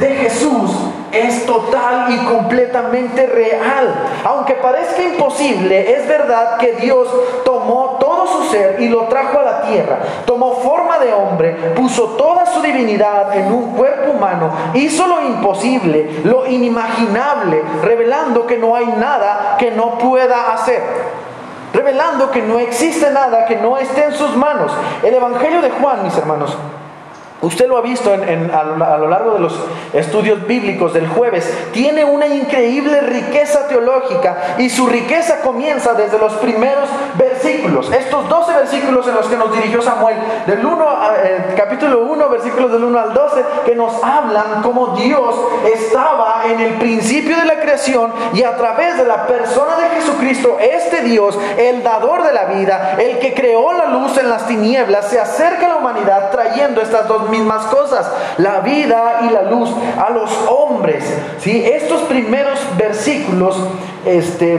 de 0.00 0.08
Jesús 0.16 0.72
es 1.12 1.46
total 1.46 2.12
y 2.12 2.18
completamente 2.24 3.24
real. 3.24 3.94
Aunque 4.24 4.54
parezca 4.54 5.00
imposible, 5.00 5.94
es 5.94 6.08
verdad 6.08 6.58
que 6.58 6.72
Dios 6.72 7.08
tomó 7.44 7.96
todo 8.00 8.26
su 8.26 8.50
ser 8.50 8.80
y 8.80 8.88
lo 8.88 9.04
trajo 9.04 9.38
a 9.38 9.42
la 9.42 9.62
tierra. 9.62 9.98
Tomó 10.24 10.56
forma 10.56 10.98
de 10.98 11.14
hombre, 11.14 11.52
puso 11.76 12.16
toda 12.16 12.46
su 12.46 12.60
divinidad 12.62 13.36
en 13.36 13.52
un 13.52 13.76
cuerpo 13.76 14.10
humano, 14.10 14.50
hizo 14.74 15.06
lo 15.06 15.22
imposible, 15.22 16.20
lo 16.24 16.46
inimaginable, 16.46 17.62
revelando 17.84 18.44
que 18.44 18.58
no 18.58 18.74
hay 18.74 18.86
nada 18.86 19.56
que 19.56 19.70
no 19.70 19.98
pueda 19.98 20.52
hacer 20.52 20.82
revelando 21.72 22.30
que 22.30 22.40
no 22.40 22.58
existe 22.58 23.10
nada 23.10 23.44
que 23.44 23.56
no 23.56 23.76
esté 23.76 24.04
en 24.04 24.14
sus 24.14 24.34
manos. 24.34 24.72
El 25.02 25.12
Evangelio 25.12 25.60
de 25.60 25.70
Juan, 25.70 26.04
mis 26.04 26.16
hermanos, 26.16 26.56
Usted 27.46 27.68
lo 27.68 27.78
ha 27.78 27.80
visto 27.80 28.12
a, 28.12 28.96
lo 28.98 29.08
largo 29.08 29.34
de 29.34 29.38
los 29.38 29.54
estudios 29.92 30.44
bíblicos 30.48 30.92
del 30.92 31.06
jueves. 31.06 31.68
Tiene 31.72 32.04
una 32.04 32.26
increíble 32.26 33.00
riqueza 33.02 33.68
teológica 33.68 34.56
y 34.58 34.68
su 34.68 34.88
riqueza 34.88 35.42
comienza 35.42 35.94
desde 35.94 36.18
los 36.18 36.32
primeros 36.34 36.88
versículos. 37.14 37.92
Estos 37.92 38.28
12 38.28 38.52
versículos 38.52 39.06
en 39.06 39.14
los 39.14 39.26
que 39.28 39.36
nos 39.36 39.52
dirigió 39.54 39.80
Samuel, 39.80 40.16
del 40.44 40.66
1, 40.66 40.86
eh, 41.22 41.54
capítulo 41.56 42.00
1, 42.00 42.28
versículos 42.30 42.72
del 42.72 42.82
1 42.82 42.98
al 42.98 43.14
12, 43.14 43.44
que 43.64 43.76
nos 43.76 44.02
hablan 44.02 44.62
cómo 44.62 44.96
Dios 44.96 45.36
estaba 45.72 46.35
en 46.52 46.60
el 46.60 46.74
principio 46.74 47.36
de 47.36 47.44
la 47.44 47.60
creación 47.60 48.12
y 48.34 48.42
a 48.42 48.56
través 48.56 48.96
de 48.96 49.04
la 49.04 49.26
persona 49.26 49.76
de 49.76 50.00
Jesucristo, 50.00 50.58
este 50.60 51.02
Dios, 51.02 51.38
el 51.58 51.82
dador 51.82 52.22
de 52.22 52.32
la 52.32 52.46
vida, 52.46 52.96
el 52.98 53.18
que 53.18 53.34
creó 53.34 53.72
la 53.72 53.86
luz 53.86 54.16
en 54.18 54.28
las 54.28 54.46
tinieblas, 54.46 55.08
se 55.08 55.20
acerca 55.20 55.66
a 55.66 55.68
la 55.70 55.76
humanidad 55.76 56.30
trayendo 56.30 56.80
estas 56.80 57.08
dos 57.08 57.28
mismas 57.28 57.66
cosas, 57.66 58.10
la 58.38 58.60
vida 58.60 59.20
y 59.22 59.30
la 59.30 59.42
luz 59.42 59.70
a 59.98 60.10
los 60.10 60.30
hombres. 60.48 61.04
¿sí? 61.38 61.64
Estos 61.64 62.02
primeros 62.02 62.58
versículos, 62.76 63.56
este, 64.04 64.58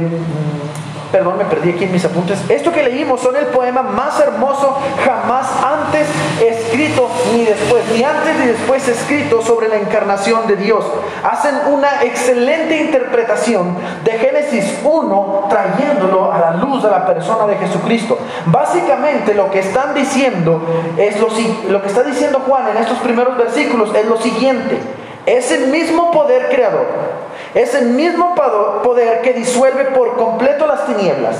perdón, 1.11 1.37
me 1.37 1.45
perdí 1.45 1.71
aquí 1.71 1.85
en 1.85 1.91
mis 1.91 2.05
apuntes. 2.05 2.39
Esto 2.49 2.71
que 2.71 2.83
leímos 2.83 3.21
son 3.21 3.35
el 3.35 3.47
poema 3.47 3.81
más 3.81 4.19
hermoso 4.19 4.77
jamás 5.05 5.47
antes 5.63 6.07
escrito 6.41 7.09
ni 7.33 7.45
después, 7.45 7.83
ni 7.93 8.03
antes 8.03 8.39
ni 8.39 8.47
después 8.47 8.87
escrito 8.87 9.41
sobre 9.41 9.67
la 9.67 9.77
encarnación 9.77 10.47
de 10.47 10.55
Dios. 10.55 10.85
Hacen 11.23 11.55
una 11.71 12.03
excelente 12.03 12.77
interpretación 12.77 13.75
de 14.03 14.11
Génesis 14.11 14.79
1 14.83 15.47
trayéndolo 15.49 16.31
a 16.31 16.39
la 16.39 16.51
luz 16.51 16.83
de 16.83 16.89
la 16.89 17.05
persona 17.05 17.47
de 17.47 17.57
Jesucristo. 17.57 18.17
Básicamente 18.45 19.33
lo 19.33 19.49
que 19.51 19.59
están 19.59 19.93
diciendo 19.93 20.61
es 20.97 21.19
lo, 21.19 21.27
lo 21.69 21.81
que 21.81 21.87
está 21.87 22.03
diciendo 22.03 22.41
Juan 22.45 22.69
en 22.75 22.77
estos 22.77 22.97
primeros 22.99 23.37
versículos 23.37 23.93
es 23.95 24.05
lo 24.05 24.17
siguiente. 24.17 24.79
Ese 25.25 25.67
mismo 25.67 26.11
poder 26.11 26.47
creador 26.49 27.16
ese 27.53 27.81
mismo 27.81 28.35
poder 28.83 29.21
que 29.21 29.33
disuelve 29.33 29.85
por 29.85 30.15
completo 30.17 30.67
las 30.67 30.85
tinieblas. 30.85 31.37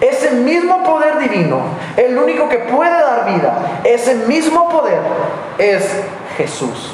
Ese 0.00 0.32
mismo 0.32 0.82
poder 0.84 1.18
divino, 1.18 1.60
el 1.96 2.18
único 2.18 2.48
que 2.48 2.58
puede 2.58 2.90
dar 2.90 3.32
vida, 3.32 3.80
ese 3.84 4.14
mismo 4.14 4.68
poder 4.68 5.00
es 5.58 5.88
Jesús. 6.36 6.92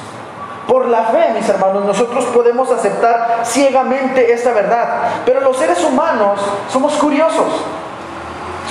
Por 0.68 0.86
la 0.86 1.04
fe, 1.04 1.32
mis 1.34 1.48
hermanos, 1.48 1.84
nosotros 1.84 2.24
podemos 2.26 2.70
aceptar 2.70 3.40
ciegamente 3.44 4.32
esta 4.32 4.52
verdad, 4.52 4.88
pero 5.26 5.40
los 5.40 5.56
seres 5.56 5.82
humanos 5.82 6.40
somos 6.70 6.94
curiosos. 6.94 7.64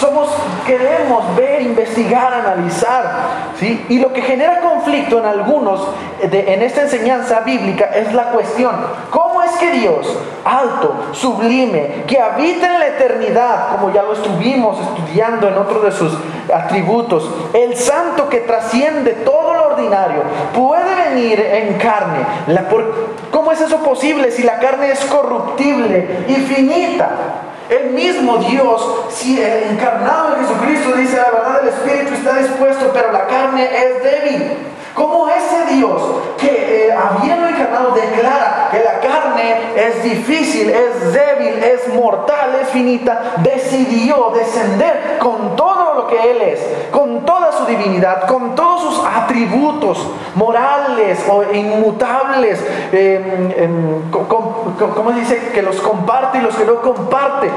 Somos, 0.01 0.29
queremos 0.65 1.35
ver, 1.35 1.61
investigar, 1.61 2.33
analizar, 2.33 3.51
¿sí? 3.59 3.85
Y 3.87 3.99
lo 3.99 4.11
que 4.11 4.23
genera 4.23 4.59
conflicto 4.59 5.19
en 5.19 5.25
algunos 5.25 5.89
de, 6.27 6.55
en 6.55 6.63
esta 6.63 6.81
enseñanza 6.81 7.41
bíblica 7.41 7.85
es 7.85 8.11
la 8.11 8.31
cuestión, 8.31 8.75
¿cómo 9.11 9.43
es 9.43 9.51
que 9.57 9.69
Dios, 9.73 10.17
alto, 10.43 10.95
sublime, 11.11 12.03
que 12.07 12.19
habita 12.19 12.73
en 12.73 12.79
la 12.79 12.87
eternidad, 12.87 13.75
como 13.75 13.93
ya 13.93 14.01
lo 14.01 14.13
estuvimos 14.13 14.79
estudiando 14.81 15.47
en 15.47 15.55
otro 15.55 15.81
de 15.81 15.91
sus 15.91 16.17
atributos, 16.51 17.29
el 17.53 17.77
santo 17.77 18.27
que 18.27 18.37
trasciende 18.37 19.11
todo 19.23 19.53
lo 19.53 19.67
ordinario, 19.67 20.23
puede 20.55 20.95
venir 21.09 21.39
en 21.39 21.75
carne? 21.75 22.25
¿Cómo 23.29 23.51
es 23.51 23.61
eso 23.61 23.77
posible 23.83 24.31
si 24.31 24.41
la 24.41 24.57
carne 24.57 24.89
es 24.89 25.05
corruptible 25.05 26.25
y 26.27 26.33
finita? 26.33 27.50
El 27.71 27.91
mismo 27.91 28.37
Dios, 28.39 29.05
si 29.11 29.41
encarnado 29.41 30.35
en 30.35 30.45
Jesucristo 30.45 30.91
dice 30.91 31.15
la 31.15 31.31
verdad, 31.31 31.61
el 31.61 31.69
Espíritu 31.69 32.15
está 32.15 32.39
dispuesto, 32.39 32.91
pero 32.93 33.13
la 33.13 33.25
carne 33.27 33.63
es 33.63 34.03
débil. 34.03 34.57
¿Cómo 34.93 35.27
ese 35.29 35.75
Dios 35.75 36.01
que 36.37 36.87
eh, 36.87 36.91
habiendo 36.93 37.47
encarnado 37.47 37.91
declara 37.91 38.69
que 38.71 38.79
la 38.79 38.99
carne 38.99 39.71
es 39.75 40.03
difícil, 40.03 40.69
es 40.69 41.13
débil, 41.13 41.63
es 41.63 41.93
mortal, 41.93 42.57
es 42.61 42.69
finita, 42.69 43.35
decidió 43.37 44.31
descender 44.35 45.17
con 45.19 45.55
todo 45.55 45.93
lo 45.95 46.07
que 46.07 46.31
Él 46.31 46.41
es, 46.41 46.59
con 46.91 47.25
toda 47.25 47.51
su 47.51 47.65
divinidad, 47.65 48.27
con 48.27 48.55
todos 48.55 48.81
sus 48.81 49.05
atributos 49.05 50.09
morales 50.35 51.19
o 51.29 51.43
inmutables, 51.53 52.59
eh, 52.91 54.01
¿cómo 54.11 55.11
dice? 55.11 55.51
Que 55.53 55.61
los 55.61 55.79
comparte 55.79 56.39
y 56.39 56.41
los 56.41 56.55
que 56.55 56.65
no 56.65 56.81
comparte. 56.81 57.49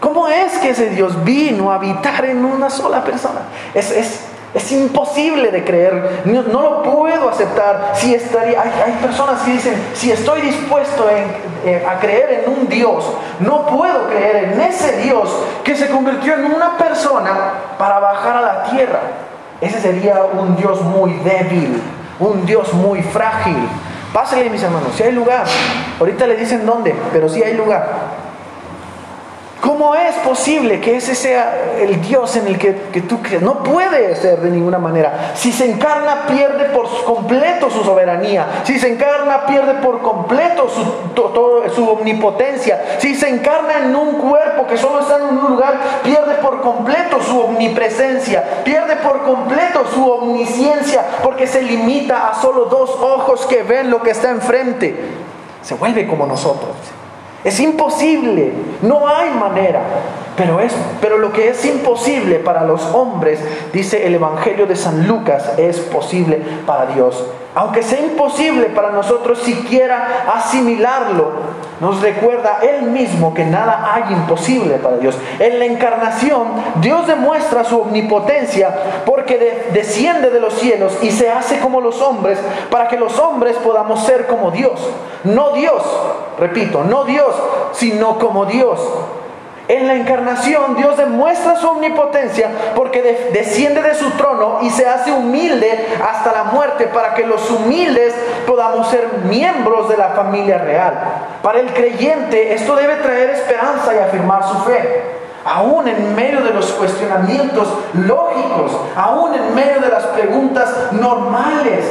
¿Cómo 0.00 0.28
es 0.28 0.58
que 0.58 0.70
ese 0.70 0.88
Dios 0.90 1.24
vino 1.24 1.70
a 1.70 1.74
habitar 1.74 2.24
en 2.24 2.44
una 2.44 2.70
sola 2.70 3.04
persona? 3.04 3.40
Es, 3.74 3.90
es, 3.90 4.29
es 4.52 4.72
imposible 4.72 5.50
de 5.50 5.64
creer, 5.64 6.22
no, 6.24 6.42
lo 6.42 6.82
puedo 6.82 7.28
aceptar. 7.28 7.92
Si 7.94 8.14
estaría, 8.14 8.60
hay, 8.60 8.92
personas 9.00 9.42
que 9.42 9.52
dicen, 9.52 9.74
si 9.94 10.10
estoy 10.10 10.40
dispuesto 10.40 11.06
eh, 11.64 11.86
a 11.88 12.00
creer 12.00 12.44
en 12.44 12.52
un 12.52 12.68
Dios, 12.68 13.04
no 13.38 13.66
puedo 13.66 14.08
creer 14.08 14.52
en 14.52 14.60
ese 14.60 14.98
Dios 15.02 15.30
que 15.62 15.76
se 15.76 15.88
convirtió 15.88 16.34
en 16.34 16.46
una 16.46 16.76
persona 16.76 17.52
para 17.78 18.00
bajar 18.00 18.38
a 18.38 18.40
la 18.40 18.64
tierra. 18.64 19.00
Ese 19.60 19.80
sería 19.80 20.24
un 20.24 20.56
Dios 20.56 20.80
muy 20.82 21.12
débil, 21.18 21.80
un 22.18 22.44
Dios 22.44 22.72
muy 22.72 23.02
frágil. 23.02 23.56
Pásale, 24.12 24.50
mis 24.50 24.62
hermanos, 24.62 24.88
si 24.96 25.04
hay 25.04 25.12
lugar. 25.12 25.44
Ahorita 26.00 26.26
le 26.26 26.34
dicen 26.34 26.66
dónde, 26.66 26.94
pero 27.12 27.28
si 27.28 27.42
hay 27.42 27.54
lugar. 27.54 28.09
¿Cómo 29.60 29.94
es 29.94 30.14
posible 30.16 30.80
que 30.80 30.96
ese 30.96 31.14
sea 31.14 31.74
el 31.78 32.00
Dios 32.00 32.34
en 32.36 32.46
el 32.46 32.58
que, 32.58 32.72
tú 33.02 33.20
crees? 33.20 33.42
No 33.42 33.62
puede 33.62 34.16
ser 34.16 34.40
de 34.40 34.50
ninguna 34.50 34.78
manera. 34.78 35.32
Si 35.34 35.52
se 35.52 35.70
encarna, 35.70 36.26
pierde 36.26 36.66
por 36.70 36.86
completo 37.04 37.68
su 37.68 37.84
soberanía. 37.84 38.62
Si 38.64 38.78
se 38.78 38.90
encarna, 38.90 39.44
pierde 39.44 39.74
por 39.74 40.00
completo 40.00 40.66
su, 40.68 41.74
su 41.74 41.88
omnipotencia. 41.90 42.96
Si 42.98 43.14
se 43.14 43.28
encarna 43.28 43.80
en 43.84 43.94
un 43.94 44.12
cuerpo 44.12 44.66
que 44.66 44.78
solo 44.78 45.00
está 45.00 45.16
en 45.16 45.36
un 45.36 45.50
lugar, 45.50 45.78
pierde 46.04 46.36
por 46.36 46.62
completo 46.62 47.20
su 47.22 47.38
omnipresencia. 47.38 48.62
Pierde 48.64 48.96
por 48.96 49.24
completo 49.24 49.84
su 49.92 50.10
omnisciencia 50.10 51.04
porque 51.22 51.46
se 51.46 51.60
limita 51.60 52.28
a 52.28 52.40
solo 52.40 52.64
dos 52.64 52.90
ojos 52.90 53.44
que 53.44 53.62
ven 53.62 53.90
lo 53.90 54.02
que 54.02 54.10
está 54.10 54.30
enfrente. 54.30 54.96
Se 55.60 55.74
vuelve 55.74 56.06
como 56.06 56.26
nosotros. 56.26 56.76
Es 57.44 57.58
imposible, 57.60 58.52
no 58.82 59.08
hay 59.08 59.30
manera. 59.30 59.80
Pero, 60.36 60.60
es, 60.60 60.74
pero 61.00 61.18
lo 61.18 61.32
que 61.32 61.48
es 61.48 61.64
imposible 61.64 62.36
para 62.36 62.64
los 62.64 62.82
hombres, 62.94 63.40
dice 63.72 64.06
el 64.06 64.14
Evangelio 64.14 64.66
de 64.66 64.76
San 64.76 65.06
Lucas, 65.06 65.52
es 65.58 65.80
posible 65.80 66.40
para 66.66 66.86
Dios. 66.86 67.26
Aunque 67.54 67.82
sea 67.82 68.00
imposible 68.00 68.66
para 68.66 68.90
nosotros 68.90 69.40
siquiera 69.40 70.24
asimilarlo, 70.34 71.32
nos 71.80 72.00
recuerda 72.00 72.60
Él 72.62 72.82
mismo 72.90 73.34
que 73.34 73.44
nada 73.44 73.92
hay 73.92 74.12
imposible 74.12 74.76
para 74.76 74.98
Dios. 74.98 75.18
En 75.38 75.58
la 75.58 75.64
encarnación, 75.64 76.48
Dios 76.76 77.06
demuestra 77.06 77.64
su 77.64 77.80
omnipotencia 77.80 79.02
desciende 79.38 80.30
de 80.30 80.40
los 80.40 80.54
cielos 80.54 80.98
y 81.02 81.10
se 81.10 81.30
hace 81.30 81.58
como 81.60 81.80
los 81.80 82.00
hombres 82.00 82.38
para 82.70 82.88
que 82.88 82.96
los 82.96 83.18
hombres 83.18 83.56
podamos 83.56 84.04
ser 84.04 84.26
como 84.26 84.50
Dios. 84.50 84.80
No 85.24 85.52
Dios, 85.52 85.82
repito, 86.38 86.84
no 86.84 87.04
Dios, 87.04 87.34
sino 87.72 88.18
como 88.18 88.46
Dios. 88.46 88.80
En 89.70 89.86
la 89.86 89.94
encarnación 89.94 90.74
Dios 90.74 90.96
demuestra 90.96 91.54
su 91.54 91.68
omnipotencia 91.68 92.50
porque 92.74 93.30
desciende 93.32 93.82
de 93.82 93.94
su 93.94 94.10
trono 94.12 94.58
y 94.62 94.70
se 94.70 94.88
hace 94.88 95.12
humilde 95.12 95.86
hasta 96.04 96.32
la 96.32 96.42
muerte 96.42 96.88
para 96.88 97.14
que 97.14 97.24
los 97.24 97.48
humildes 97.48 98.12
podamos 98.48 98.88
ser 98.88 99.06
miembros 99.28 99.88
de 99.88 99.96
la 99.96 100.08
familia 100.08 100.58
real. 100.58 100.94
Para 101.40 101.60
el 101.60 101.72
creyente 101.72 102.52
esto 102.52 102.74
debe 102.74 102.96
traer 102.96 103.30
esperanza 103.30 103.94
y 103.94 103.98
afirmar 103.98 104.42
su 104.42 104.58
fe. 104.64 105.19
Aún 105.52 105.88
en 105.88 106.14
medio 106.14 106.42
de 106.42 106.50
los 106.50 106.66
cuestionamientos 106.66 107.66
lógicos, 107.94 108.70
aún 108.94 109.34
en 109.34 109.52
medio 109.52 109.80
de 109.80 109.88
las 109.88 110.04
preguntas 110.06 110.92
normales, 110.92 111.84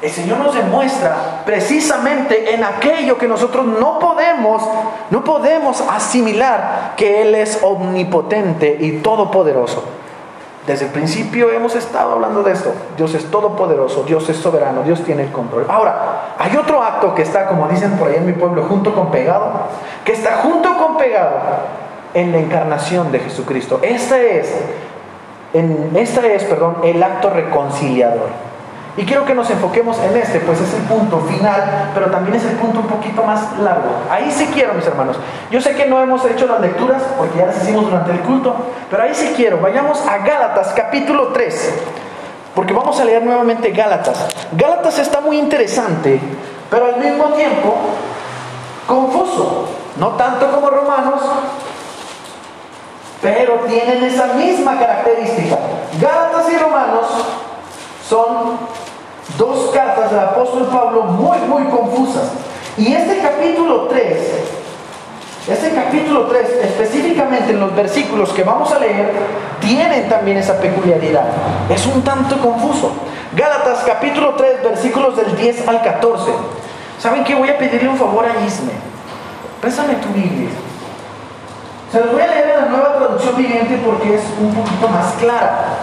el 0.00 0.10
Señor 0.10 0.38
nos 0.38 0.54
demuestra 0.54 1.42
precisamente 1.44 2.54
en 2.54 2.64
aquello 2.64 3.18
que 3.18 3.28
nosotros 3.28 3.66
no 3.66 3.98
podemos, 3.98 4.62
no 5.10 5.22
podemos 5.24 5.82
asimilar 5.82 6.94
que 6.96 7.20
Él 7.20 7.34
es 7.34 7.58
omnipotente 7.62 8.78
y 8.80 9.00
todopoderoso. 9.00 9.84
Desde 10.66 10.86
el 10.86 10.90
principio 10.92 11.50
hemos 11.50 11.74
estado 11.74 12.12
hablando 12.12 12.42
de 12.42 12.52
esto. 12.52 12.72
Dios 12.96 13.12
es 13.14 13.30
todopoderoso, 13.30 14.04
Dios 14.04 14.26
es 14.30 14.38
soberano, 14.38 14.82
Dios 14.84 15.02
tiene 15.02 15.24
el 15.24 15.32
control. 15.32 15.66
Ahora, 15.68 16.13
hay 16.44 16.54
otro 16.58 16.82
acto 16.82 17.14
que 17.14 17.22
está, 17.22 17.46
como 17.46 17.68
dicen 17.68 17.92
por 17.92 18.08
ahí 18.08 18.16
en 18.16 18.26
mi 18.26 18.34
pueblo, 18.34 18.64
junto 18.64 18.94
con 18.94 19.10
pegado, 19.10 19.50
que 20.04 20.12
está 20.12 20.42
junto 20.42 20.76
con 20.76 20.98
pegado 20.98 21.38
en 22.12 22.32
la 22.32 22.38
encarnación 22.38 23.10
de 23.10 23.20
Jesucristo. 23.20 23.80
Esta 23.80 24.20
es, 24.20 24.54
en, 25.54 25.92
esta 25.96 26.26
es, 26.26 26.44
perdón, 26.44 26.76
el 26.84 27.02
acto 27.02 27.30
reconciliador. 27.30 28.28
Y 28.98 29.06
quiero 29.06 29.24
que 29.24 29.34
nos 29.34 29.48
enfoquemos 29.48 29.98
en 30.00 30.18
este, 30.18 30.38
pues 30.40 30.60
es 30.60 30.74
el 30.74 30.82
punto 30.82 31.20
final, 31.20 31.90
pero 31.94 32.10
también 32.10 32.36
es 32.36 32.44
el 32.44 32.56
punto 32.56 32.80
un 32.80 32.88
poquito 32.88 33.22
más 33.24 33.58
largo. 33.60 33.88
Ahí 34.10 34.30
sí 34.30 34.50
quiero, 34.52 34.74
mis 34.74 34.86
hermanos. 34.86 35.18
Yo 35.50 35.62
sé 35.62 35.74
que 35.74 35.86
no 35.86 35.98
hemos 35.98 36.26
hecho 36.26 36.46
las 36.46 36.60
lecturas, 36.60 37.02
porque 37.16 37.38
ya 37.38 37.46
las 37.46 37.62
hicimos 37.62 37.86
durante 37.86 38.12
el 38.12 38.20
culto, 38.20 38.54
pero 38.90 39.02
ahí 39.02 39.14
sí 39.14 39.32
quiero. 39.34 39.60
Vayamos 39.62 40.06
a 40.06 40.18
Gálatas 40.18 40.74
capítulo 40.76 41.28
3, 41.28 41.74
porque 42.54 42.72
vamos 42.72 42.98
a 43.00 43.04
leer 43.04 43.22
nuevamente 43.22 43.70
Gálatas. 43.70 44.26
Gálatas 44.52 44.98
está 44.98 45.20
muy 45.20 45.38
interesante, 45.38 46.20
pero 46.70 46.86
al 46.86 46.96
mismo 46.98 47.24
tiempo 47.34 47.74
confuso. 48.86 49.68
No 49.96 50.08
tanto 50.10 50.50
como 50.50 50.70
Romanos, 50.70 51.20
pero 53.22 53.60
tienen 53.68 54.02
esa 54.02 54.34
misma 54.34 54.78
característica. 54.78 55.56
Gálatas 56.00 56.52
y 56.52 56.56
Romanos 56.56 57.06
son 58.08 58.58
dos 59.38 59.70
cartas 59.72 60.10
del 60.10 60.20
apóstol 60.20 60.68
Pablo 60.72 61.04
muy, 61.04 61.38
muy 61.38 61.64
confusas. 61.64 62.32
Y 62.76 62.92
este 62.92 63.18
capítulo 63.20 63.86
3, 63.86 64.18
este 65.48 65.74
capítulo 65.74 66.26
3, 66.26 66.48
específicamente 66.62 67.52
en 67.52 67.60
los 67.60 67.74
versículos 67.74 68.30
que 68.30 68.42
vamos 68.44 68.72
a 68.72 68.78
leer, 68.78 69.12
tienen 69.60 70.08
también 70.08 70.38
esa 70.38 70.58
peculiaridad. 70.58 71.24
Es 71.68 71.84
un 71.86 72.02
tanto 72.02 72.38
confuso. 72.38 72.92
Gálatas 73.36 73.84
capítulo 73.86 74.34
3, 74.34 74.62
versículos 74.62 75.16
del 75.16 75.36
10 75.36 75.68
al 75.68 75.82
14. 75.82 76.32
¿Saben 76.98 77.24
qué? 77.24 77.34
Voy 77.34 77.50
a 77.50 77.58
pedirle 77.58 77.88
un 77.88 77.98
favor 77.98 78.24
a 78.24 78.44
Isme. 78.46 78.72
Pésame 79.60 79.94
tu 79.96 80.08
Biblia. 80.08 80.48
Se 81.92 82.00
los 82.00 82.12
voy 82.12 82.22
a 82.22 82.26
leer 82.26 82.48
en 82.48 82.64
la 82.64 82.68
nueva 82.70 82.96
traducción 82.96 83.36
viviente 83.36 83.78
porque 83.84 84.14
es 84.14 84.22
un 84.40 84.54
poquito 84.54 84.88
más 84.88 85.12
clara. 85.20 85.73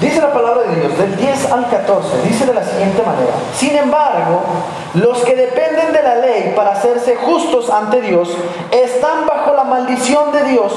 Dice 0.00 0.20
la 0.20 0.30
palabra 0.30 0.64
de 0.64 0.76
Dios, 0.76 0.98
del 0.98 1.16
10 1.16 1.52
al 1.52 1.70
14, 1.70 2.22
dice 2.28 2.44
de 2.44 2.52
la 2.52 2.62
siguiente 2.62 3.02
manera, 3.02 3.32
sin 3.54 3.74
embargo, 3.74 4.42
los 4.92 5.24
que 5.24 5.34
dependen 5.34 5.90
de 5.94 6.02
la 6.02 6.16
ley 6.16 6.52
para 6.54 6.72
hacerse 6.72 7.16
justos 7.16 7.70
ante 7.70 8.02
Dios 8.02 8.28
están 8.70 9.26
bajo 9.26 9.54
la 9.54 9.64
maldición 9.64 10.32
de 10.32 10.44
Dios, 10.44 10.74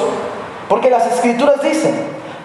porque 0.70 0.90
las 0.90 1.06
escrituras 1.06 1.62
dicen, 1.62 1.94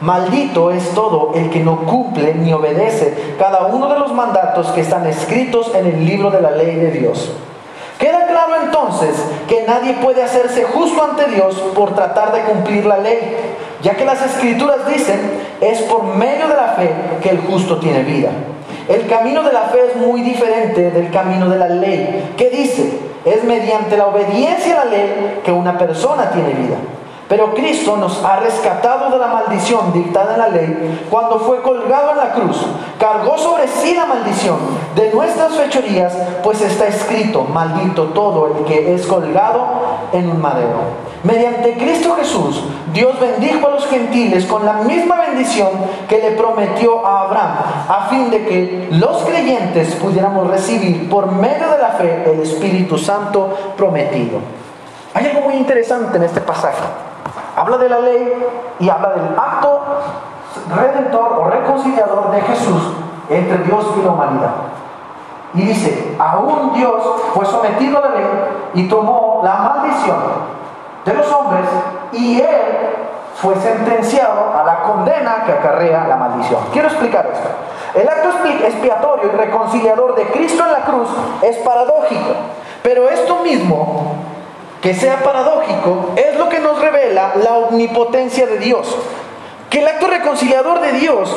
maldito 0.00 0.72
es 0.72 0.90
todo 0.94 1.30
el 1.36 1.48
que 1.50 1.60
no 1.60 1.86
cumple 1.86 2.34
ni 2.34 2.52
obedece 2.52 3.36
cada 3.38 3.66
uno 3.66 3.88
de 3.88 4.00
los 4.00 4.12
mandatos 4.12 4.66
que 4.72 4.80
están 4.80 5.06
escritos 5.06 5.72
en 5.76 5.86
el 5.86 6.04
libro 6.04 6.32
de 6.32 6.40
la 6.40 6.50
ley 6.50 6.74
de 6.74 6.90
Dios. 6.90 7.30
Queda 8.00 8.26
claro 8.26 8.56
entonces 8.64 9.14
que 9.48 9.64
nadie 9.68 9.94
puede 9.94 10.24
hacerse 10.24 10.64
justo 10.64 11.04
ante 11.04 11.26
Dios 11.26 11.54
por 11.76 11.94
tratar 11.94 12.32
de 12.32 12.42
cumplir 12.42 12.84
la 12.84 12.98
ley 12.98 13.36
ya 13.84 13.94
que 13.94 14.06
las 14.06 14.20
escrituras 14.22 14.86
dicen, 14.88 15.20
es 15.60 15.82
por 15.82 16.04
medio 16.04 16.48
de 16.48 16.54
la 16.54 16.68
fe 16.68 16.90
que 17.22 17.28
el 17.28 17.38
justo 17.40 17.76
tiene 17.76 18.02
vida. 18.02 18.30
El 18.88 19.06
camino 19.06 19.42
de 19.42 19.52
la 19.52 19.64
fe 19.64 19.90
es 19.90 19.96
muy 19.96 20.22
diferente 20.22 20.90
del 20.90 21.10
camino 21.10 21.50
de 21.50 21.58
la 21.58 21.68
ley, 21.68 22.32
que 22.34 22.48
dice, 22.48 22.98
es 23.26 23.44
mediante 23.44 23.98
la 23.98 24.06
obediencia 24.06 24.80
a 24.80 24.84
la 24.86 24.90
ley 24.90 25.40
que 25.44 25.52
una 25.52 25.76
persona 25.76 26.30
tiene 26.30 26.54
vida. 26.54 26.76
Pero 27.28 27.54
Cristo 27.54 27.96
nos 27.96 28.22
ha 28.24 28.36
rescatado 28.36 29.10
de 29.10 29.18
la 29.18 29.28
maldición 29.28 29.92
dictada 29.92 30.34
en 30.34 30.40
la 30.40 30.48
ley 30.48 31.06
cuando 31.10 31.38
fue 31.40 31.60
colgado 31.62 32.12
en 32.12 32.16
la 32.18 32.32
cruz. 32.32 32.64
Cargó 32.98 33.36
sobre 33.36 33.68
sí 33.68 33.94
la 33.94 34.06
maldición 34.06 34.56
de 34.94 35.10
nuestras 35.12 35.52
fechorías, 35.52 36.16
pues 36.42 36.60
está 36.62 36.86
escrito, 36.86 37.42
maldito 37.44 38.04
todo 38.14 38.46
el 38.46 38.64
que 38.64 38.94
es 38.94 39.06
colgado 39.06 39.66
en 40.12 40.30
un 40.30 40.40
madero. 40.40 41.13
Mediante 41.24 41.78
Cristo 41.78 42.16
Jesús, 42.16 42.62
Dios 42.92 43.18
bendijo 43.18 43.66
a 43.66 43.70
los 43.70 43.86
gentiles 43.86 44.44
con 44.44 44.66
la 44.66 44.74
misma 44.74 45.16
bendición 45.16 45.70
que 46.06 46.18
le 46.18 46.32
prometió 46.32 47.04
a 47.04 47.22
Abraham, 47.22 47.56
a 47.88 48.06
fin 48.10 48.30
de 48.30 48.44
que 48.44 48.88
los 48.92 49.22
creyentes 49.22 49.94
pudiéramos 49.94 50.46
recibir 50.48 51.08
por 51.08 51.32
medio 51.32 51.70
de 51.70 51.78
la 51.78 51.88
fe 51.92 52.30
el 52.30 52.40
Espíritu 52.40 52.98
Santo 52.98 53.56
prometido. 53.74 54.38
Hay 55.14 55.26
algo 55.28 55.40
muy 55.40 55.54
interesante 55.54 56.18
en 56.18 56.24
este 56.24 56.42
pasaje. 56.42 56.82
Habla 57.56 57.78
de 57.78 57.88
la 57.88 58.00
ley 58.00 58.32
y 58.80 58.88
habla 58.90 59.10
del 59.14 59.28
acto 59.38 59.80
redentor 60.76 61.38
o 61.40 61.44
reconciliador 61.48 62.32
de 62.32 62.40
Jesús 62.42 62.92
entre 63.30 63.58
Dios 63.64 63.86
y 63.98 64.04
la 64.04 64.10
humanidad. 64.10 64.54
Y 65.54 65.62
dice, 65.62 66.16
aún 66.18 66.74
Dios 66.74 67.02
fue 67.32 67.46
sometido 67.46 67.96
a 67.96 68.08
la 68.08 68.14
ley 68.14 68.26
y 68.74 68.88
tomó 68.88 69.40
la 69.42 69.54
maldición 69.54 70.16
de 71.04 71.14
los 71.14 71.30
hombres 71.32 71.66
y 72.12 72.40
él 72.40 72.60
fue 73.36 73.56
sentenciado 73.56 74.54
a 74.56 74.64
la 74.64 74.82
condena 74.82 75.42
que 75.44 75.52
acarrea 75.52 76.06
la 76.08 76.16
maldición. 76.16 76.60
Quiero 76.72 76.88
explicar 76.88 77.28
esto. 77.32 77.48
El 77.94 78.08
acto 78.08 78.30
expiatorio 78.64 79.30
y 79.32 79.36
reconciliador 79.36 80.14
de 80.14 80.24
Cristo 80.28 80.64
en 80.64 80.72
la 80.72 80.84
cruz 80.84 81.08
es 81.42 81.56
paradójico, 81.58 82.34
pero 82.82 83.08
esto 83.08 83.40
mismo 83.40 84.14
que 84.84 84.92
sea 84.92 85.22
paradójico, 85.22 86.10
es 86.14 86.36
lo 86.36 86.50
que 86.50 86.58
nos 86.58 86.78
revela 86.78 87.32
la 87.42 87.54
omnipotencia 87.54 88.46
de 88.46 88.58
Dios. 88.58 88.94
Que 89.70 89.80
el 89.80 89.88
acto 89.88 90.08
reconciliador 90.08 90.80
de 90.82 90.92
Dios 90.92 91.34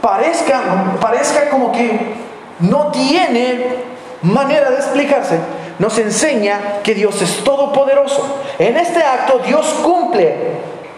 parezca, 0.00 0.60
parezca 1.00 1.50
como 1.50 1.70
que 1.70 2.16
no 2.58 2.88
tiene 2.90 3.76
manera 4.22 4.70
de 4.70 4.76
explicarse, 4.78 5.38
nos 5.78 5.98
enseña 5.98 6.80
que 6.82 6.94
Dios 6.94 7.20
es 7.22 7.42
todopoderoso. 7.44 8.24
En 8.58 8.76
este 8.76 9.02
acto 9.02 9.40
Dios 9.40 9.66
cumple, 9.82 10.34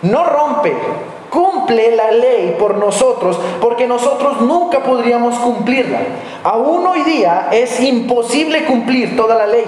no 0.03 0.25
rompe, 0.25 0.75
cumple 1.31 1.95
la 1.97 2.11
ley 2.11 2.57
por 2.59 2.77
nosotros, 2.77 3.39
porque 3.61 3.87
nosotros 3.87 4.41
nunca 4.41 4.83
podríamos 4.83 5.37
cumplirla. 5.37 5.99
Aún 6.45 6.87
hoy 6.87 7.03
día 7.03 7.49
es 7.51 7.81
imposible 7.81 8.65
cumplir 8.65 9.17
toda 9.17 9.35
la 9.35 9.47
ley 9.47 9.65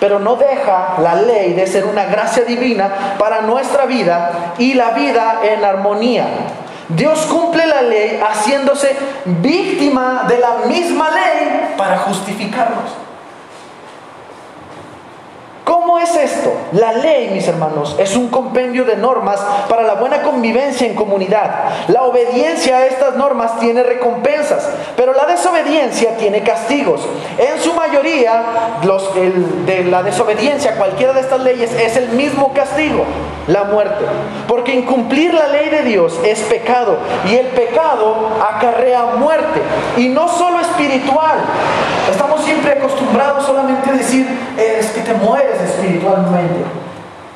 pero 0.00 0.18
no 0.18 0.36
deja 0.36 0.96
la 1.00 1.16
ley 1.16 1.54
de 1.54 1.66
ser 1.66 1.84
una 1.84 2.04
gracia 2.04 2.44
divina 2.44 3.16
para 3.18 3.42
nuestra 3.42 3.86
vida 3.86 4.54
y 4.58 4.74
la 4.74 4.90
vida 4.90 5.40
en 5.42 5.64
armonía. 5.64 6.26
Dios 6.88 7.26
cumple 7.26 7.66
la 7.66 7.82
ley 7.82 8.20
haciéndose 8.22 8.96
víctima 9.24 10.24
de 10.28 10.38
la 10.38 10.66
misma 10.66 11.10
ley 11.10 11.74
para 11.76 11.98
justificarnos. 11.98 13.07
¿Cómo 15.88 15.98
¿Cómo 15.98 16.06
es 16.06 16.16
esto? 16.16 16.52
La 16.72 16.92
ley, 16.92 17.30
mis 17.30 17.48
hermanos, 17.48 17.96
es 17.98 18.14
un 18.14 18.28
compendio 18.28 18.84
de 18.84 18.94
normas 18.94 19.40
para 19.70 19.82
la 19.84 19.94
buena 19.94 20.22
convivencia 20.22 20.86
en 20.86 20.94
comunidad. 20.94 21.88
La 21.88 22.02
obediencia 22.02 22.76
a 22.76 22.86
estas 22.86 23.16
normas 23.16 23.58
tiene 23.58 23.82
recompensas, 23.82 24.68
pero 24.96 25.14
la 25.14 25.24
desobediencia 25.24 26.16
tiene 26.18 26.42
castigos. 26.42 27.00
En 27.38 27.58
su 27.60 27.72
mayoría, 27.72 28.78
los, 28.84 29.14
de 29.14 29.84
la 29.84 30.02
desobediencia 30.02 30.72
a 30.72 30.74
cualquiera 30.74 31.14
de 31.14 31.20
estas 31.20 31.40
leyes 31.40 31.72
es 31.72 31.96
el 31.96 32.10
mismo 32.10 32.52
castigo, 32.52 33.04
la 33.48 33.64
muerte. 33.64 34.04
Porque 34.46 34.74
incumplir 34.74 35.34
la 35.34 35.48
ley 35.48 35.68
de 35.70 35.82
Dios 35.82 36.18
es 36.24 36.40
pecado 36.40 36.98
y 37.28 37.34
el 37.34 37.46
pecado 37.48 38.30
acarrea 38.48 39.16
muerte. 39.18 39.60
Y 39.96 40.08
no 40.08 40.28
solo 40.28 40.60
espiritual. 40.60 41.38
Estamos 42.10 42.42
siempre 42.44 42.72
acostumbrados 42.72 43.44
solamente 43.44 43.90
a 43.90 43.94
decir, 43.94 44.26
es 44.56 44.90
que 44.90 45.00
te 45.00 45.14
mueres 45.14 45.60
espiritualmente. 45.60 46.64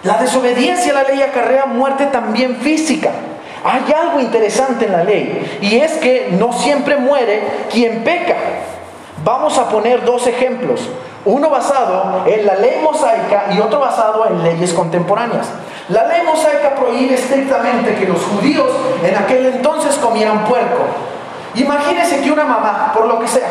La 0.04 0.18
desobediencia 0.18 0.92
a 0.92 1.02
la 1.02 1.02
ley 1.04 1.22
acarrea 1.22 1.66
muerte 1.66 2.06
también 2.06 2.56
física. 2.56 3.10
Hay 3.64 3.92
algo 3.92 4.18
interesante 4.20 4.86
en 4.86 4.92
la 4.92 5.04
ley 5.04 5.58
y 5.60 5.76
es 5.76 5.92
que 5.92 6.30
no 6.32 6.52
siempre 6.52 6.96
muere 6.96 7.42
quien 7.70 8.02
peca. 8.02 8.34
Vamos 9.24 9.56
a 9.58 9.68
poner 9.68 10.04
dos 10.04 10.26
ejemplos, 10.26 10.88
uno 11.24 11.48
basado 11.48 12.24
en 12.26 12.44
la 12.44 12.56
ley 12.56 12.80
mosaica 12.82 13.44
y 13.52 13.60
otro 13.60 13.78
basado 13.78 14.26
en 14.26 14.42
leyes 14.42 14.72
contemporáneas. 14.72 15.46
La 15.88 16.06
ley 16.06 16.22
mosaica 16.24 16.74
prohíbe 16.74 17.14
estrictamente 17.14 17.94
que 17.94 18.06
los 18.06 18.22
judíos 18.24 18.70
en 19.02 19.16
aquel 19.16 19.46
entonces 19.46 19.96
comieran 19.96 20.44
puerco. 20.44 20.84
Imagínense 21.54 22.20
que 22.20 22.30
una 22.30 22.44
mamá, 22.44 22.92
por 22.94 23.06
lo 23.06 23.18
que 23.18 23.28
sea, 23.28 23.48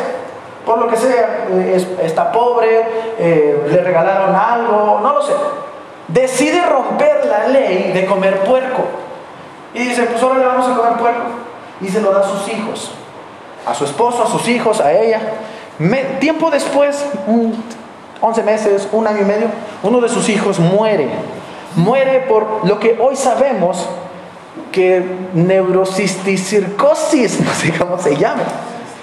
por 0.64 0.78
lo 0.78 0.88
que 0.88 0.96
sea, 0.96 1.46
eh, 1.50 1.86
está 2.02 2.32
pobre, 2.32 2.86
eh, 3.18 3.66
le 3.68 3.82
regalaron 3.82 4.34
algo, 4.34 5.00
no 5.02 5.12
lo 5.12 5.22
sé. 5.22 5.32
Decide 6.08 6.64
romper 6.66 7.26
la 7.26 7.48
ley 7.48 7.92
de 7.92 8.06
comer 8.06 8.40
puerco. 8.40 8.84
Y 9.74 9.80
dice, 9.80 10.02
pues 10.04 10.22
ahora 10.22 10.38
le 10.38 10.46
vamos 10.46 10.68
a 10.68 10.74
comer 10.74 10.92
puerco. 10.94 11.22
Y 11.80 11.88
se 11.88 12.00
lo 12.00 12.12
da 12.12 12.20
a 12.20 12.28
sus 12.28 12.48
hijos, 12.48 12.92
a 13.66 13.74
su 13.74 13.84
esposo, 13.84 14.22
a 14.22 14.26
sus 14.26 14.46
hijos, 14.48 14.80
a 14.80 14.92
ella. 14.92 15.20
tiempo 16.20 16.50
después, 16.50 17.04
11 18.20 18.42
meses, 18.42 18.88
un 18.92 19.06
año 19.06 19.22
y 19.22 19.24
medio, 19.24 19.48
uno 19.82 20.00
de 20.00 20.08
sus 20.08 20.28
hijos 20.28 20.58
muere. 20.58 21.08
Muere 21.76 22.20
por 22.20 22.66
lo 22.66 22.78
que 22.78 22.98
hoy 23.00 23.16
sabemos 23.16 23.88
que 24.70 25.04
neurocisticistosis, 25.34 27.40
no 27.40 27.52
sé 27.52 27.72
cómo 27.78 27.98
se 27.98 28.16
llama 28.16 28.42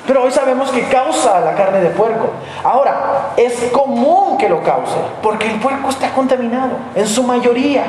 pero 0.10 0.24
hoy 0.24 0.32
sabemos 0.32 0.72
que 0.72 0.82
causa 0.86 1.40
la 1.40 1.54
carne 1.54 1.82
de 1.82 1.92
puerco. 1.92 2.32
Ahora, 2.64 3.30
es 3.38 3.54
común 3.72 4.40
que 4.40 4.50
lo 4.50 4.64
cause, 4.64 4.98
porque 5.22 5.46
el 5.46 5.60
puerco 5.60 5.90
está 5.90 6.10
contaminado, 6.14 6.72
en 6.96 7.06
su 7.06 7.22
mayoría. 7.22 7.84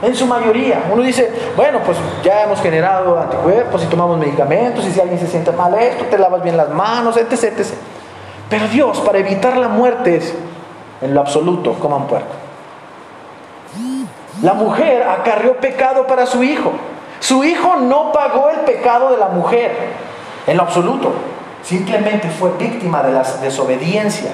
En 0.00 0.14
su 0.14 0.24
mayoría. 0.24 0.84
Uno 0.92 1.02
dice, 1.02 1.32
bueno, 1.56 1.80
pues 1.84 1.98
ya 2.22 2.44
hemos 2.44 2.60
generado 2.60 3.18
anticuerpos 3.18 3.82
y 3.82 3.86
tomamos 3.86 4.18
medicamentos, 4.18 4.86
y 4.86 4.92
si 4.92 5.00
alguien 5.00 5.18
se 5.18 5.26
siente 5.26 5.50
mal 5.50 5.74
esto, 5.74 6.04
te 6.04 6.16
lavas 6.16 6.44
bien 6.44 6.56
las 6.56 6.68
manos, 6.68 7.16
etc. 7.16 7.42
etc. 7.42 7.66
Pero 8.48 8.68
Dios, 8.68 9.00
para 9.00 9.18
evitar 9.18 9.56
la 9.56 9.66
muerte, 9.66 10.20
en 11.00 11.12
lo 11.12 11.22
absoluto, 11.22 11.74
coman 11.80 12.06
puerco. 12.06 12.43
La 14.42 14.54
mujer 14.54 15.02
acarrió 15.02 15.56
pecado 15.58 16.06
para 16.06 16.26
su 16.26 16.42
hijo. 16.42 16.72
Su 17.20 17.44
hijo 17.44 17.76
no 17.76 18.12
pagó 18.12 18.50
el 18.50 18.60
pecado 18.60 19.10
de 19.10 19.16
la 19.16 19.28
mujer, 19.28 19.72
en 20.46 20.56
lo 20.56 20.64
absoluto. 20.64 21.12
Simplemente 21.62 22.28
fue 22.28 22.50
víctima 22.58 23.02
de 23.02 23.12
la 23.12 23.22
desobediencia 23.22 24.30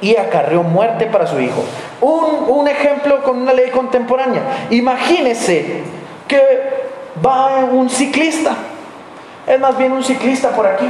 y 0.00 0.16
acarreó 0.16 0.62
muerte 0.62 1.06
para 1.06 1.26
su 1.26 1.38
hijo. 1.40 1.64
Un, 2.00 2.66
ejemplo 2.68 3.22
con 3.22 3.38
una 3.42 3.52
ley 3.52 3.70
contemporánea. 3.70 4.42
Imagínese 4.70 5.82
que 6.26 6.90
va 7.24 7.64
un 7.64 7.88
ciclista, 7.88 8.52
es 9.46 9.60
más 9.60 9.76
bien 9.78 9.92
un 9.92 10.02
ciclista 10.02 10.50
por 10.50 10.66
aquí, 10.66 10.88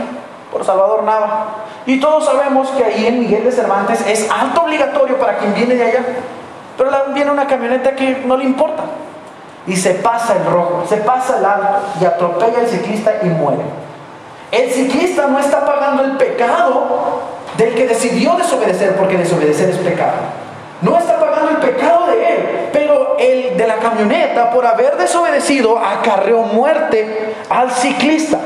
por 0.50 0.64
Salvador 0.64 1.02
Nava. 1.02 1.48
Y 1.86 2.00
todos 2.00 2.24
sabemos 2.24 2.68
que 2.70 2.84
ahí 2.84 3.06
en 3.06 3.20
Miguel 3.20 3.44
de 3.44 3.52
Cervantes 3.52 4.04
es 4.06 4.30
alto 4.30 4.62
obligatorio 4.62 5.18
para 5.18 5.38
quien 5.38 5.54
viene 5.54 5.74
de 5.74 5.84
allá. 5.84 6.04
Pero 6.76 6.90
viene 7.14 7.30
una 7.30 7.46
camioneta 7.46 7.94
que 7.94 8.22
no 8.24 8.36
le 8.36 8.44
importa. 8.44 8.84
Y 9.66 9.74
se 9.76 9.94
pasa 9.94 10.36
el 10.36 10.44
rojo, 10.46 10.84
se 10.88 10.98
pasa 10.98 11.38
el 11.38 11.44
alto 11.44 11.78
y 12.00 12.04
atropella 12.04 12.60
al 12.60 12.68
ciclista 12.68 13.14
y 13.22 13.26
muere. 13.26 13.62
El 14.52 14.70
ciclista 14.70 15.26
no 15.26 15.38
está 15.38 15.66
pagando 15.66 16.04
el 16.04 16.12
pecado 16.12 17.20
del 17.56 17.74
que 17.74 17.88
decidió 17.88 18.36
desobedecer, 18.36 18.94
porque 18.96 19.16
desobedecer 19.16 19.70
es 19.70 19.78
pecado. 19.78 20.12
No 20.82 20.96
está 20.96 21.18
pagando 21.18 21.50
el 21.52 21.56
pecado 21.56 22.06
de 22.06 22.28
él, 22.28 22.68
pero 22.72 23.16
el 23.18 23.56
de 23.56 23.66
la 23.66 23.76
camioneta, 23.76 24.50
por 24.50 24.66
haber 24.66 24.96
desobedecido, 24.96 25.78
acarreó 25.78 26.42
muerte 26.42 27.34
al 27.48 27.72
ciclista 27.72 28.38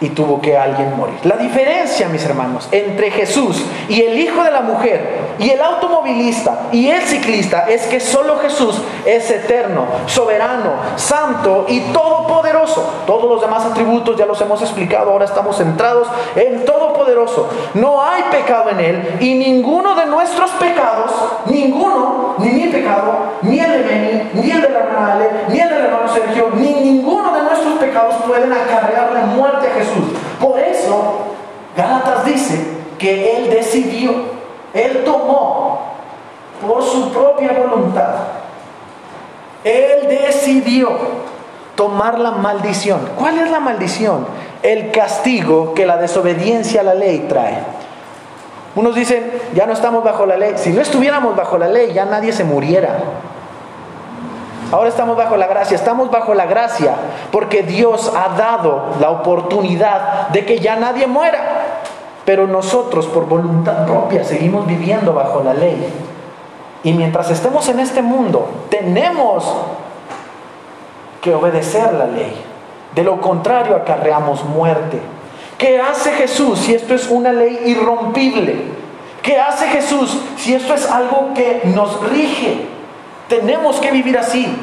y 0.00 0.08
tuvo 0.08 0.40
que 0.40 0.56
alguien 0.56 0.96
morir. 0.96 1.18
La 1.24 1.36
diferencia, 1.36 2.08
mis 2.08 2.24
hermanos, 2.24 2.68
entre 2.72 3.10
Jesús 3.10 3.62
y 3.88 4.00
el 4.00 4.18
hijo 4.18 4.42
de 4.42 4.50
la 4.50 4.62
mujer 4.62 5.18
y 5.40 5.50
el 5.50 5.60
automovilista 5.60 6.68
y 6.70 6.88
el 6.88 7.02
ciclista 7.02 7.66
es 7.68 7.86
que 7.88 7.98
solo 7.98 8.38
Jesús 8.38 8.80
es 9.04 9.28
eterno, 9.30 9.86
soberano, 10.06 10.74
santo 10.96 11.64
y 11.68 11.80
todopoderoso. 11.92 13.02
Todos 13.06 13.28
los 13.28 13.40
demás 13.40 13.64
atributos 13.64 14.16
ya 14.16 14.26
los 14.26 14.40
hemos 14.40 14.62
explicado, 14.62 15.10
ahora 15.10 15.24
estamos 15.24 15.56
centrados 15.56 16.06
en 16.36 16.64
todopoderoso. 16.64 17.48
No 17.74 18.00
hay 18.00 18.22
pecado 18.30 18.70
en 18.70 18.80
él 18.80 19.16
y 19.18 19.34
ninguno 19.34 19.96
de 19.96 20.06
nuestros 20.06 20.50
pecados, 20.52 21.10
ninguno, 21.46 22.36
ni 22.38 22.50
mi 22.50 22.68
pecado, 22.68 23.32
ni 23.42 23.58
el 23.58 23.72
de 23.72 23.82
Beni, 23.82 24.30
ni 24.34 24.50
el 24.52 24.62
de 24.62 24.68
la 24.68 25.12
Ale, 25.14 25.30
ni 25.48 25.58
el 25.58 25.68
del 25.68 25.84
hermano 25.86 26.08
Sergio, 26.12 26.50
ni 26.54 26.72
ninguno 26.74 27.32
de 27.34 27.42
nuestros 27.42 27.74
pecados 27.78 28.14
pueden 28.26 28.52
acarrearle 28.52 29.20
muerte 29.34 29.66
a 29.66 29.74
Jesús 29.74 30.04
por 30.40 30.58
eso, 30.58 31.18
Gálatas 31.76 32.24
dice 32.24 32.58
que 32.98 33.36
Él 33.36 33.50
decidió, 33.50 34.39
Él 34.74 35.02
tomó 35.04 35.80
por 36.66 36.82
su 36.82 37.10
propia 37.12 37.52
voluntad, 37.52 38.14
Él 39.64 40.08
decidió 40.08 40.90
tomar 41.74 42.18
la 42.18 42.32
maldición. 42.32 43.00
¿Cuál 43.18 43.38
es 43.38 43.50
la 43.50 43.60
maldición? 43.60 44.26
El 44.62 44.90
castigo 44.90 45.72
que 45.74 45.86
la 45.86 45.96
desobediencia 45.96 46.82
a 46.82 46.84
la 46.84 46.94
ley 46.94 47.26
trae. 47.28 47.58
Unos 48.76 48.94
dicen, 48.94 49.32
ya 49.54 49.66
no 49.66 49.72
estamos 49.72 50.04
bajo 50.04 50.26
la 50.26 50.36
ley. 50.36 50.52
Si 50.56 50.70
no 50.70 50.80
estuviéramos 50.80 51.34
bajo 51.34 51.58
la 51.58 51.68
ley, 51.68 51.92
ya 51.92 52.04
nadie 52.04 52.32
se 52.32 52.44
muriera. 52.44 52.98
Ahora 54.72 54.88
estamos 54.88 55.16
bajo 55.16 55.36
la 55.36 55.48
gracia, 55.48 55.74
estamos 55.74 56.10
bajo 56.10 56.32
la 56.32 56.46
gracia 56.46 56.94
porque 57.32 57.64
Dios 57.64 58.12
ha 58.14 58.36
dado 58.36 58.94
la 59.00 59.10
oportunidad 59.10 60.28
de 60.28 60.44
que 60.44 60.60
ya 60.60 60.76
nadie 60.76 61.08
muera. 61.08 61.59
Pero 62.30 62.46
nosotros 62.46 63.06
por 63.06 63.26
voluntad 63.26 63.86
propia 63.86 64.22
seguimos 64.22 64.64
viviendo 64.64 65.12
bajo 65.12 65.42
la 65.42 65.52
ley. 65.52 65.84
Y 66.84 66.92
mientras 66.92 67.28
estemos 67.28 67.68
en 67.68 67.80
este 67.80 68.02
mundo, 68.02 68.48
tenemos 68.70 69.52
que 71.20 71.34
obedecer 71.34 71.92
la 71.92 72.06
ley. 72.06 72.32
De 72.94 73.02
lo 73.02 73.20
contrario, 73.20 73.74
acarreamos 73.74 74.44
muerte. 74.44 75.00
¿Qué 75.58 75.80
hace 75.80 76.12
Jesús 76.12 76.60
si 76.60 76.72
esto 76.72 76.94
es 76.94 77.08
una 77.10 77.32
ley 77.32 77.62
irrompible? 77.66 78.62
¿Qué 79.22 79.36
hace 79.36 79.66
Jesús 79.66 80.16
si 80.36 80.54
esto 80.54 80.72
es 80.74 80.88
algo 80.88 81.34
que 81.34 81.62
nos 81.74 82.00
rige? 82.10 82.60
Tenemos 83.28 83.80
que 83.80 83.90
vivir 83.90 84.16
así. 84.16 84.56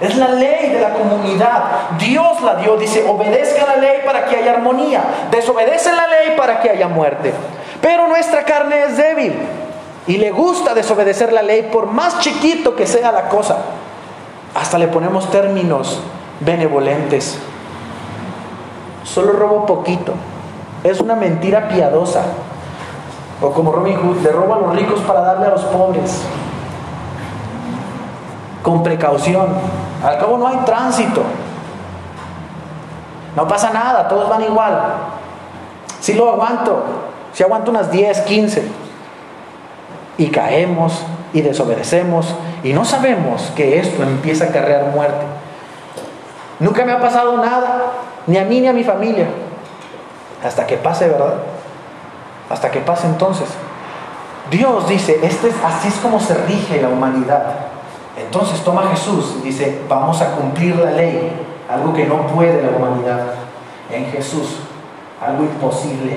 Es 0.00 0.16
la 0.16 0.28
ley 0.28 0.70
de 0.70 0.80
la 0.80 0.92
comunidad. 0.92 1.62
Dios 1.98 2.42
la 2.42 2.56
dio. 2.56 2.76
Dice, 2.76 3.04
obedezca 3.08 3.66
la 3.66 3.76
ley 3.76 4.02
para 4.04 4.26
que 4.26 4.36
haya 4.36 4.52
armonía. 4.52 5.02
Desobedece 5.30 5.92
la 5.92 6.06
ley 6.06 6.34
para 6.36 6.60
que 6.60 6.70
haya 6.70 6.88
muerte. 6.88 7.32
Pero 7.80 8.06
nuestra 8.06 8.44
carne 8.44 8.82
es 8.84 8.96
débil. 8.96 9.34
Y 10.06 10.18
le 10.18 10.30
gusta 10.30 10.74
desobedecer 10.74 11.32
la 11.32 11.42
ley 11.42 11.70
por 11.72 11.86
más 11.86 12.20
chiquito 12.20 12.76
que 12.76 12.86
sea 12.86 13.10
la 13.10 13.28
cosa. 13.28 13.56
Hasta 14.54 14.78
le 14.78 14.88
ponemos 14.88 15.30
términos 15.30 16.00
benevolentes. 16.40 17.38
Solo 19.04 19.32
robo 19.32 19.64
poquito. 19.64 20.12
Es 20.84 21.00
una 21.00 21.14
mentira 21.14 21.68
piadosa. 21.68 22.22
O 23.40 23.50
como 23.50 23.72
Robin 23.72 23.96
Hood, 23.96 24.22
le 24.22 24.30
roba 24.30 24.56
a 24.56 24.60
los 24.60 24.76
ricos 24.76 25.00
para 25.00 25.20
darle 25.20 25.46
a 25.46 25.50
los 25.50 25.64
pobres 25.64 26.22
con 28.66 28.82
precaución. 28.82 29.46
Al 30.04 30.18
cabo 30.18 30.38
no 30.38 30.46
hay 30.46 30.56
tránsito. 30.58 31.22
No 33.34 33.46
pasa 33.46 33.70
nada, 33.70 34.08
todos 34.08 34.28
van 34.28 34.42
igual. 34.42 34.80
Si 36.00 36.14
lo 36.14 36.30
aguanto, 36.30 36.82
si 37.32 37.42
aguanto 37.42 37.70
unas 37.70 37.90
10, 37.90 38.20
15. 38.22 38.68
Y 40.18 40.28
caemos 40.28 41.04
y 41.32 41.42
desobedecemos 41.42 42.34
y 42.62 42.72
no 42.72 42.84
sabemos 42.84 43.52
que 43.54 43.78
esto 43.78 44.02
empieza 44.02 44.46
a 44.46 44.48
cargar 44.48 44.86
muerte. 44.86 45.24
Nunca 46.58 46.84
me 46.84 46.92
ha 46.92 47.00
pasado 47.00 47.36
nada, 47.36 47.92
ni 48.26 48.38
a 48.38 48.44
mí 48.44 48.60
ni 48.60 48.68
a 48.68 48.72
mi 48.72 48.82
familia. 48.82 49.26
Hasta 50.42 50.66
que 50.66 50.76
pase, 50.76 51.08
¿verdad? 51.08 51.34
Hasta 52.48 52.70
que 52.70 52.80
pase 52.80 53.06
entonces. 53.06 53.48
Dios 54.50 54.88
dice, 54.88 55.18
este 55.22 55.48
es, 55.48 55.54
así 55.64 55.88
es 55.88 55.96
como 55.96 56.20
se 56.20 56.34
rige 56.34 56.80
la 56.80 56.88
humanidad. 56.88 57.42
Entonces 58.16 58.62
toma 58.62 58.88
Jesús 58.90 59.36
y 59.40 59.46
dice, 59.46 59.80
vamos 59.88 60.20
a 60.22 60.32
cumplir 60.32 60.76
la 60.76 60.92
ley, 60.92 61.30
algo 61.68 61.92
que 61.92 62.06
no 62.06 62.26
puede 62.28 62.62
la 62.62 62.76
humanidad. 62.76 63.26
En 63.90 64.06
Jesús, 64.06 64.56
algo 65.20 65.44
imposible. 65.44 66.16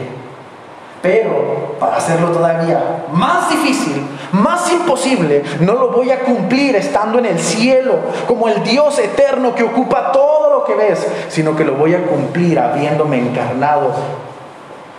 Pero 1.01 1.75
para 1.79 1.97
hacerlo 1.97 2.29
todavía 2.29 3.05
más 3.11 3.49
difícil, 3.49 4.05
más 4.31 4.71
imposible, 4.71 5.43
no 5.61 5.73
lo 5.73 5.91
voy 5.91 6.11
a 6.11 6.19
cumplir 6.19 6.75
estando 6.75 7.19
en 7.19 7.25
el 7.25 7.39
cielo 7.39 7.99
como 8.27 8.49
el 8.49 8.63
Dios 8.63 8.99
eterno 8.99 9.55
que 9.55 9.63
ocupa 9.63 10.11
todo 10.11 10.59
lo 10.59 10.65
que 10.65 10.75
ves, 10.75 11.07
sino 11.29 11.55
que 11.55 11.63
lo 11.63 11.75
voy 11.75 11.95
a 11.95 12.05
cumplir 12.05 12.59
habiéndome 12.59 13.17
encarnado 13.17 13.93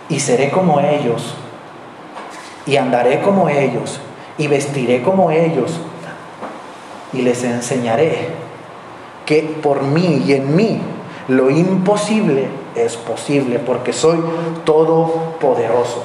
y 0.09 0.19
seré 0.19 0.49
como 0.49 0.79
ellos 0.79 1.35
y 2.65 2.77
andaré 2.77 3.21
como 3.21 3.47
ellos 3.47 3.99
y 4.37 4.47
vestiré 4.47 5.03
como 5.03 5.29
ellos 5.29 5.79
y 7.13 7.21
les 7.21 7.43
enseñaré 7.43 8.29
que 9.25 9.41
por 9.61 9.83
mí 9.83 10.23
y 10.25 10.33
en 10.33 10.55
mí 10.55 10.81
lo 11.27 11.49
imposible 11.49 12.47
es 12.75 12.97
posible 12.97 13.59
porque 13.59 13.93
soy 13.93 14.19
todopoderoso. 14.65 16.03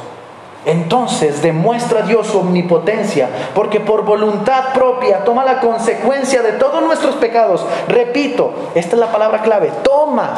Entonces 0.64 1.42
demuestra 1.42 2.02
Dios 2.02 2.26
su 2.26 2.40
omnipotencia, 2.40 3.28
porque 3.54 3.78
por 3.78 4.04
voluntad 4.04 4.72
propia 4.74 5.22
toma 5.24 5.44
la 5.44 5.60
consecuencia 5.60 6.42
de 6.42 6.52
todos 6.52 6.82
nuestros 6.82 7.14
pecados. 7.14 7.64
Repito, 7.86 8.52
esta 8.74 8.96
es 8.96 9.00
la 9.00 9.12
palabra 9.12 9.42
clave, 9.42 9.70
toma, 9.84 10.32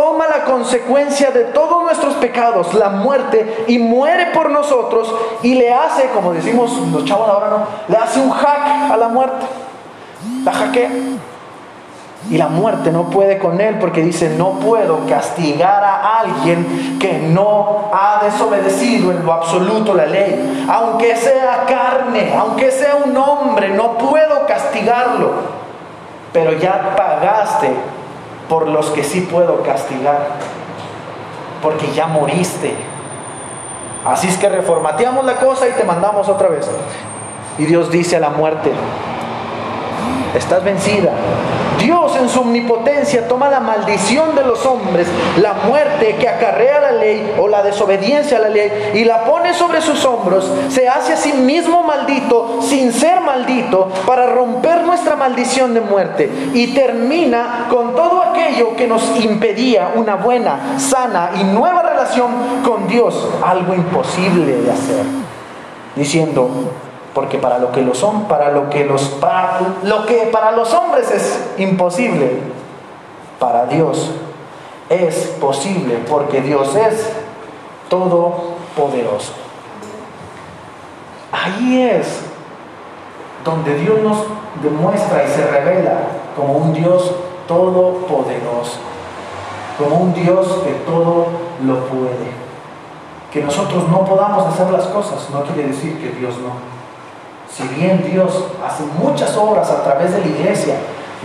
toma 0.00 0.26
la 0.26 0.44
consecuencia 0.44 1.30
de 1.30 1.44
todos 1.44 1.82
nuestros 1.82 2.14
pecados, 2.14 2.72
la 2.72 2.88
muerte, 2.88 3.64
y 3.68 3.78
muere 3.78 4.28
por 4.32 4.48
nosotros 4.48 5.14
y 5.42 5.54
le 5.54 5.70
hace, 5.70 6.08
como 6.14 6.32
decimos 6.32 6.74
los 6.90 7.04
chavos 7.04 7.28
ahora, 7.28 7.48
¿no? 7.50 7.66
Le 7.86 7.98
hace 7.98 8.18
un 8.18 8.30
hack 8.30 8.90
a 8.90 8.96
la 8.96 9.08
muerte. 9.08 9.44
La 10.42 10.52
hackea. 10.52 10.90
Y 12.30 12.38
la 12.38 12.48
muerte 12.48 12.90
no 12.92 13.10
puede 13.10 13.38
con 13.38 13.60
él 13.60 13.78
porque 13.78 14.00
dice, 14.02 14.30
no 14.38 14.52
puedo 14.52 15.00
castigar 15.06 15.84
a 15.84 16.20
alguien 16.20 16.98
que 16.98 17.18
no 17.18 17.90
ha 17.92 18.24
desobedecido 18.24 19.10
en 19.10 19.24
lo 19.24 19.34
absoluto 19.34 19.94
la 19.94 20.06
ley. 20.06 20.66
Aunque 20.70 21.14
sea 21.14 21.64
carne, 21.68 22.34
aunque 22.38 22.70
sea 22.70 22.96
un 23.04 23.14
hombre, 23.18 23.68
no 23.68 23.98
puedo 23.98 24.46
castigarlo. 24.46 25.32
Pero 26.32 26.52
ya 26.52 26.94
pagaste 26.96 27.99
por 28.50 28.66
los 28.68 28.90
que 28.90 29.04
sí 29.04 29.22
puedo 29.22 29.62
castigar. 29.62 30.32
Porque 31.62 31.90
ya 31.92 32.06
moriste. 32.06 32.74
Así 34.04 34.26
es 34.26 34.36
que 34.36 34.48
reformateamos 34.48 35.24
la 35.24 35.36
cosa 35.36 35.68
y 35.68 35.72
te 35.72 35.84
mandamos 35.84 36.28
otra 36.28 36.48
vez. 36.48 36.68
Y 37.58 37.64
Dios 37.64 37.90
dice 37.90 38.16
a 38.16 38.20
la 38.20 38.30
muerte, 38.30 38.72
estás 40.34 40.64
vencida. 40.64 41.12
Dios 41.80 42.16
en 42.16 42.28
su 42.28 42.40
omnipotencia 42.40 43.26
toma 43.26 43.48
la 43.48 43.60
maldición 43.60 44.34
de 44.34 44.44
los 44.44 44.64
hombres, 44.66 45.08
la 45.38 45.54
muerte 45.54 46.16
que 46.16 46.28
acarrea 46.28 46.80
la 46.80 46.92
ley 46.92 47.34
o 47.38 47.48
la 47.48 47.62
desobediencia 47.62 48.38
a 48.38 48.40
la 48.40 48.48
ley 48.48 48.92
y 48.94 49.04
la 49.04 49.24
pone 49.24 49.54
sobre 49.54 49.80
sus 49.80 50.04
hombros, 50.04 50.50
se 50.68 50.88
hace 50.88 51.14
a 51.14 51.16
sí 51.16 51.32
mismo 51.32 51.82
maldito 51.82 52.60
sin 52.62 52.92
ser 52.92 53.20
maldito 53.20 53.88
para 54.06 54.26
romper 54.26 54.82
nuestra 54.84 55.16
maldición 55.16 55.74
de 55.74 55.80
muerte 55.80 56.30
y 56.54 56.74
termina 56.74 57.66
con 57.70 57.94
todo 57.94 58.22
aquello 58.22 58.76
que 58.76 58.86
nos 58.86 59.02
impedía 59.24 59.92
una 59.94 60.16
buena, 60.16 60.78
sana 60.78 61.32
y 61.40 61.44
nueva 61.44 61.82
relación 61.82 62.30
con 62.64 62.86
Dios, 62.88 63.28
algo 63.44 63.74
imposible 63.74 64.60
de 64.62 64.70
hacer, 64.70 65.04
diciendo, 65.96 66.50
porque 67.14 67.38
para 67.38 67.58
lo 67.58 67.72
que 67.72 67.82
los 67.82 67.98
son, 67.98 68.24
para 68.24 68.50
lo 68.50 68.70
que 68.70 68.84
los 68.84 69.02
para 69.20 69.60
lo 69.82 70.06
que 70.06 70.28
para 70.32 70.52
los 70.52 70.72
hombres 70.74 71.10
es 71.10 71.54
imposible, 71.58 72.38
para 73.38 73.66
Dios 73.66 74.10
es 74.88 75.36
posible, 75.40 75.98
porque 76.08 76.40
Dios 76.40 76.74
es 76.74 77.10
todopoderoso. 77.88 79.32
Ahí 81.32 81.82
es 81.82 82.22
donde 83.44 83.74
Dios 83.76 84.00
nos 84.02 84.18
demuestra 84.62 85.24
y 85.24 85.28
se 85.28 85.46
revela 85.46 86.00
como 86.36 86.54
un 86.54 86.72
Dios 86.72 87.12
todopoderoso, 87.46 88.78
como 89.78 89.96
un 89.96 90.12
Dios 90.12 90.46
que 90.64 90.72
todo 90.84 91.26
lo 91.64 91.84
puede. 91.86 92.40
Que 93.32 93.42
nosotros 93.42 93.88
no 93.88 94.04
podamos 94.04 94.44
hacer 94.46 94.70
las 94.70 94.86
cosas 94.86 95.30
no 95.30 95.44
quiere 95.44 95.68
decir 95.68 96.00
que 96.00 96.18
Dios 96.18 96.34
no. 96.38 96.79
Si 97.52 97.66
bien 97.68 98.04
Dios 98.10 98.44
hace 98.64 98.84
muchas 98.98 99.36
obras 99.36 99.70
a 99.70 99.82
través 99.82 100.12
de 100.12 100.20
la 100.20 100.26
iglesia, 100.26 100.74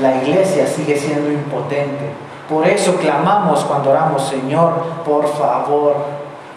la 0.01 0.15
iglesia 0.23 0.65
sigue 0.65 0.97
siendo 0.97 1.31
impotente. 1.31 2.09
Por 2.49 2.67
eso 2.67 2.95
clamamos 2.97 3.63
cuando 3.63 3.91
oramos, 3.91 4.23
Señor, 4.23 4.73
por 5.05 5.27
favor, 5.27 5.95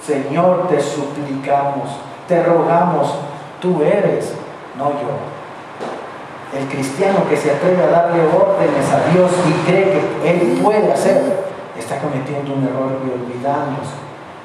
Señor, 0.04 0.68
te 0.68 0.80
suplicamos, 0.80 1.90
te 2.26 2.42
rogamos, 2.42 3.14
tú 3.60 3.82
eres, 3.82 4.32
no 4.76 4.90
yo. 4.90 6.58
El 6.58 6.66
cristiano 6.68 7.20
que 7.28 7.36
se 7.36 7.50
atreve 7.50 7.82
a 7.84 7.88
darle 7.88 8.22
órdenes 8.26 8.90
a 8.90 9.12
Dios 9.12 9.30
y 9.46 9.70
cree 9.70 9.84
que 9.92 10.30
Él 10.30 10.60
puede 10.62 10.92
hacer, 10.92 11.46
está 11.78 11.98
cometiendo 11.98 12.54
un 12.54 12.64
error 12.64 12.98
y 13.04 13.10
olvidamos 13.10 13.86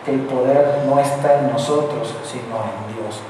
que 0.06 0.14
el 0.14 0.22
poder 0.22 0.84
no 0.86 1.00
está 1.00 1.40
en 1.40 1.52
nosotros, 1.52 2.14
sino 2.24 2.56
en 2.60 2.94
Dios. 2.94 3.22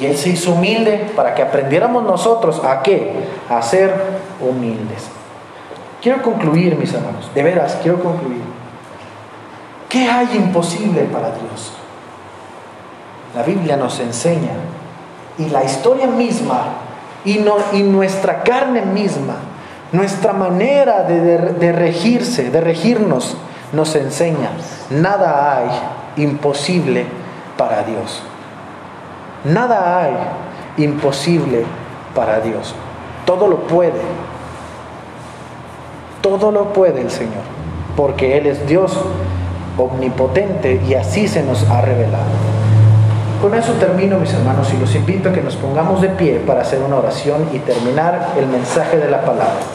Y 0.00 0.06
Él 0.06 0.16
se 0.16 0.30
hizo 0.30 0.52
humilde 0.52 1.12
para 1.14 1.34
que 1.34 1.42
aprendiéramos 1.42 2.02
nosotros 2.04 2.62
a 2.64 2.82
qué? 2.82 3.12
A 3.48 3.62
ser 3.62 3.94
humildes. 4.40 5.08
Quiero 6.00 6.22
concluir, 6.22 6.76
mis 6.76 6.92
hermanos, 6.92 7.30
de 7.34 7.42
veras, 7.42 7.78
quiero 7.82 8.02
concluir. 8.02 8.42
¿Qué 9.88 10.08
hay 10.08 10.28
imposible 10.34 11.02
para 11.04 11.28
Dios? 11.28 11.72
La 13.36 13.42
Biblia 13.42 13.76
nos 13.76 14.00
enseña 14.00 14.52
y 15.38 15.46
la 15.46 15.62
historia 15.64 16.06
misma 16.06 16.64
y, 17.24 17.38
no, 17.38 17.56
y 17.72 17.82
nuestra 17.82 18.42
carne 18.42 18.82
misma, 18.82 19.36
nuestra 19.92 20.32
manera 20.32 21.02
de, 21.04 21.38
de 21.38 21.72
regirse, 21.72 22.50
de 22.50 22.60
regirnos, 22.60 23.36
nos 23.72 23.94
enseña, 23.94 24.50
nada 24.90 25.56
hay 25.56 26.22
imposible 26.22 27.06
para 27.56 27.82
Dios. 27.84 28.22
Nada 29.44 30.02
hay 30.02 30.14
imposible 30.76 31.64
para 32.14 32.40
Dios. 32.40 32.74
Todo 33.26 33.48
lo 33.48 33.66
puede. 33.66 34.00
Todo 36.20 36.52
lo 36.52 36.72
puede 36.72 37.00
el 37.00 37.10
Señor. 37.10 37.42
Porque 37.96 38.38
Él 38.38 38.46
es 38.46 38.66
Dios 38.66 38.98
omnipotente 39.76 40.80
y 40.86 40.94
así 40.94 41.26
se 41.26 41.42
nos 41.42 41.68
ha 41.68 41.80
revelado. 41.80 42.24
Con 43.40 43.54
eso 43.54 43.72
termino, 43.72 44.18
mis 44.18 44.32
hermanos, 44.32 44.72
y 44.72 44.76
los 44.78 44.94
invito 44.94 45.30
a 45.30 45.32
que 45.32 45.42
nos 45.42 45.56
pongamos 45.56 46.00
de 46.00 46.10
pie 46.10 46.40
para 46.46 46.62
hacer 46.62 46.80
una 46.80 46.96
oración 46.96 47.48
y 47.52 47.58
terminar 47.58 48.34
el 48.38 48.46
mensaje 48.46 48.98
de 48.98 49.10
la 49.10 49.22
palabra. 49.22 49.62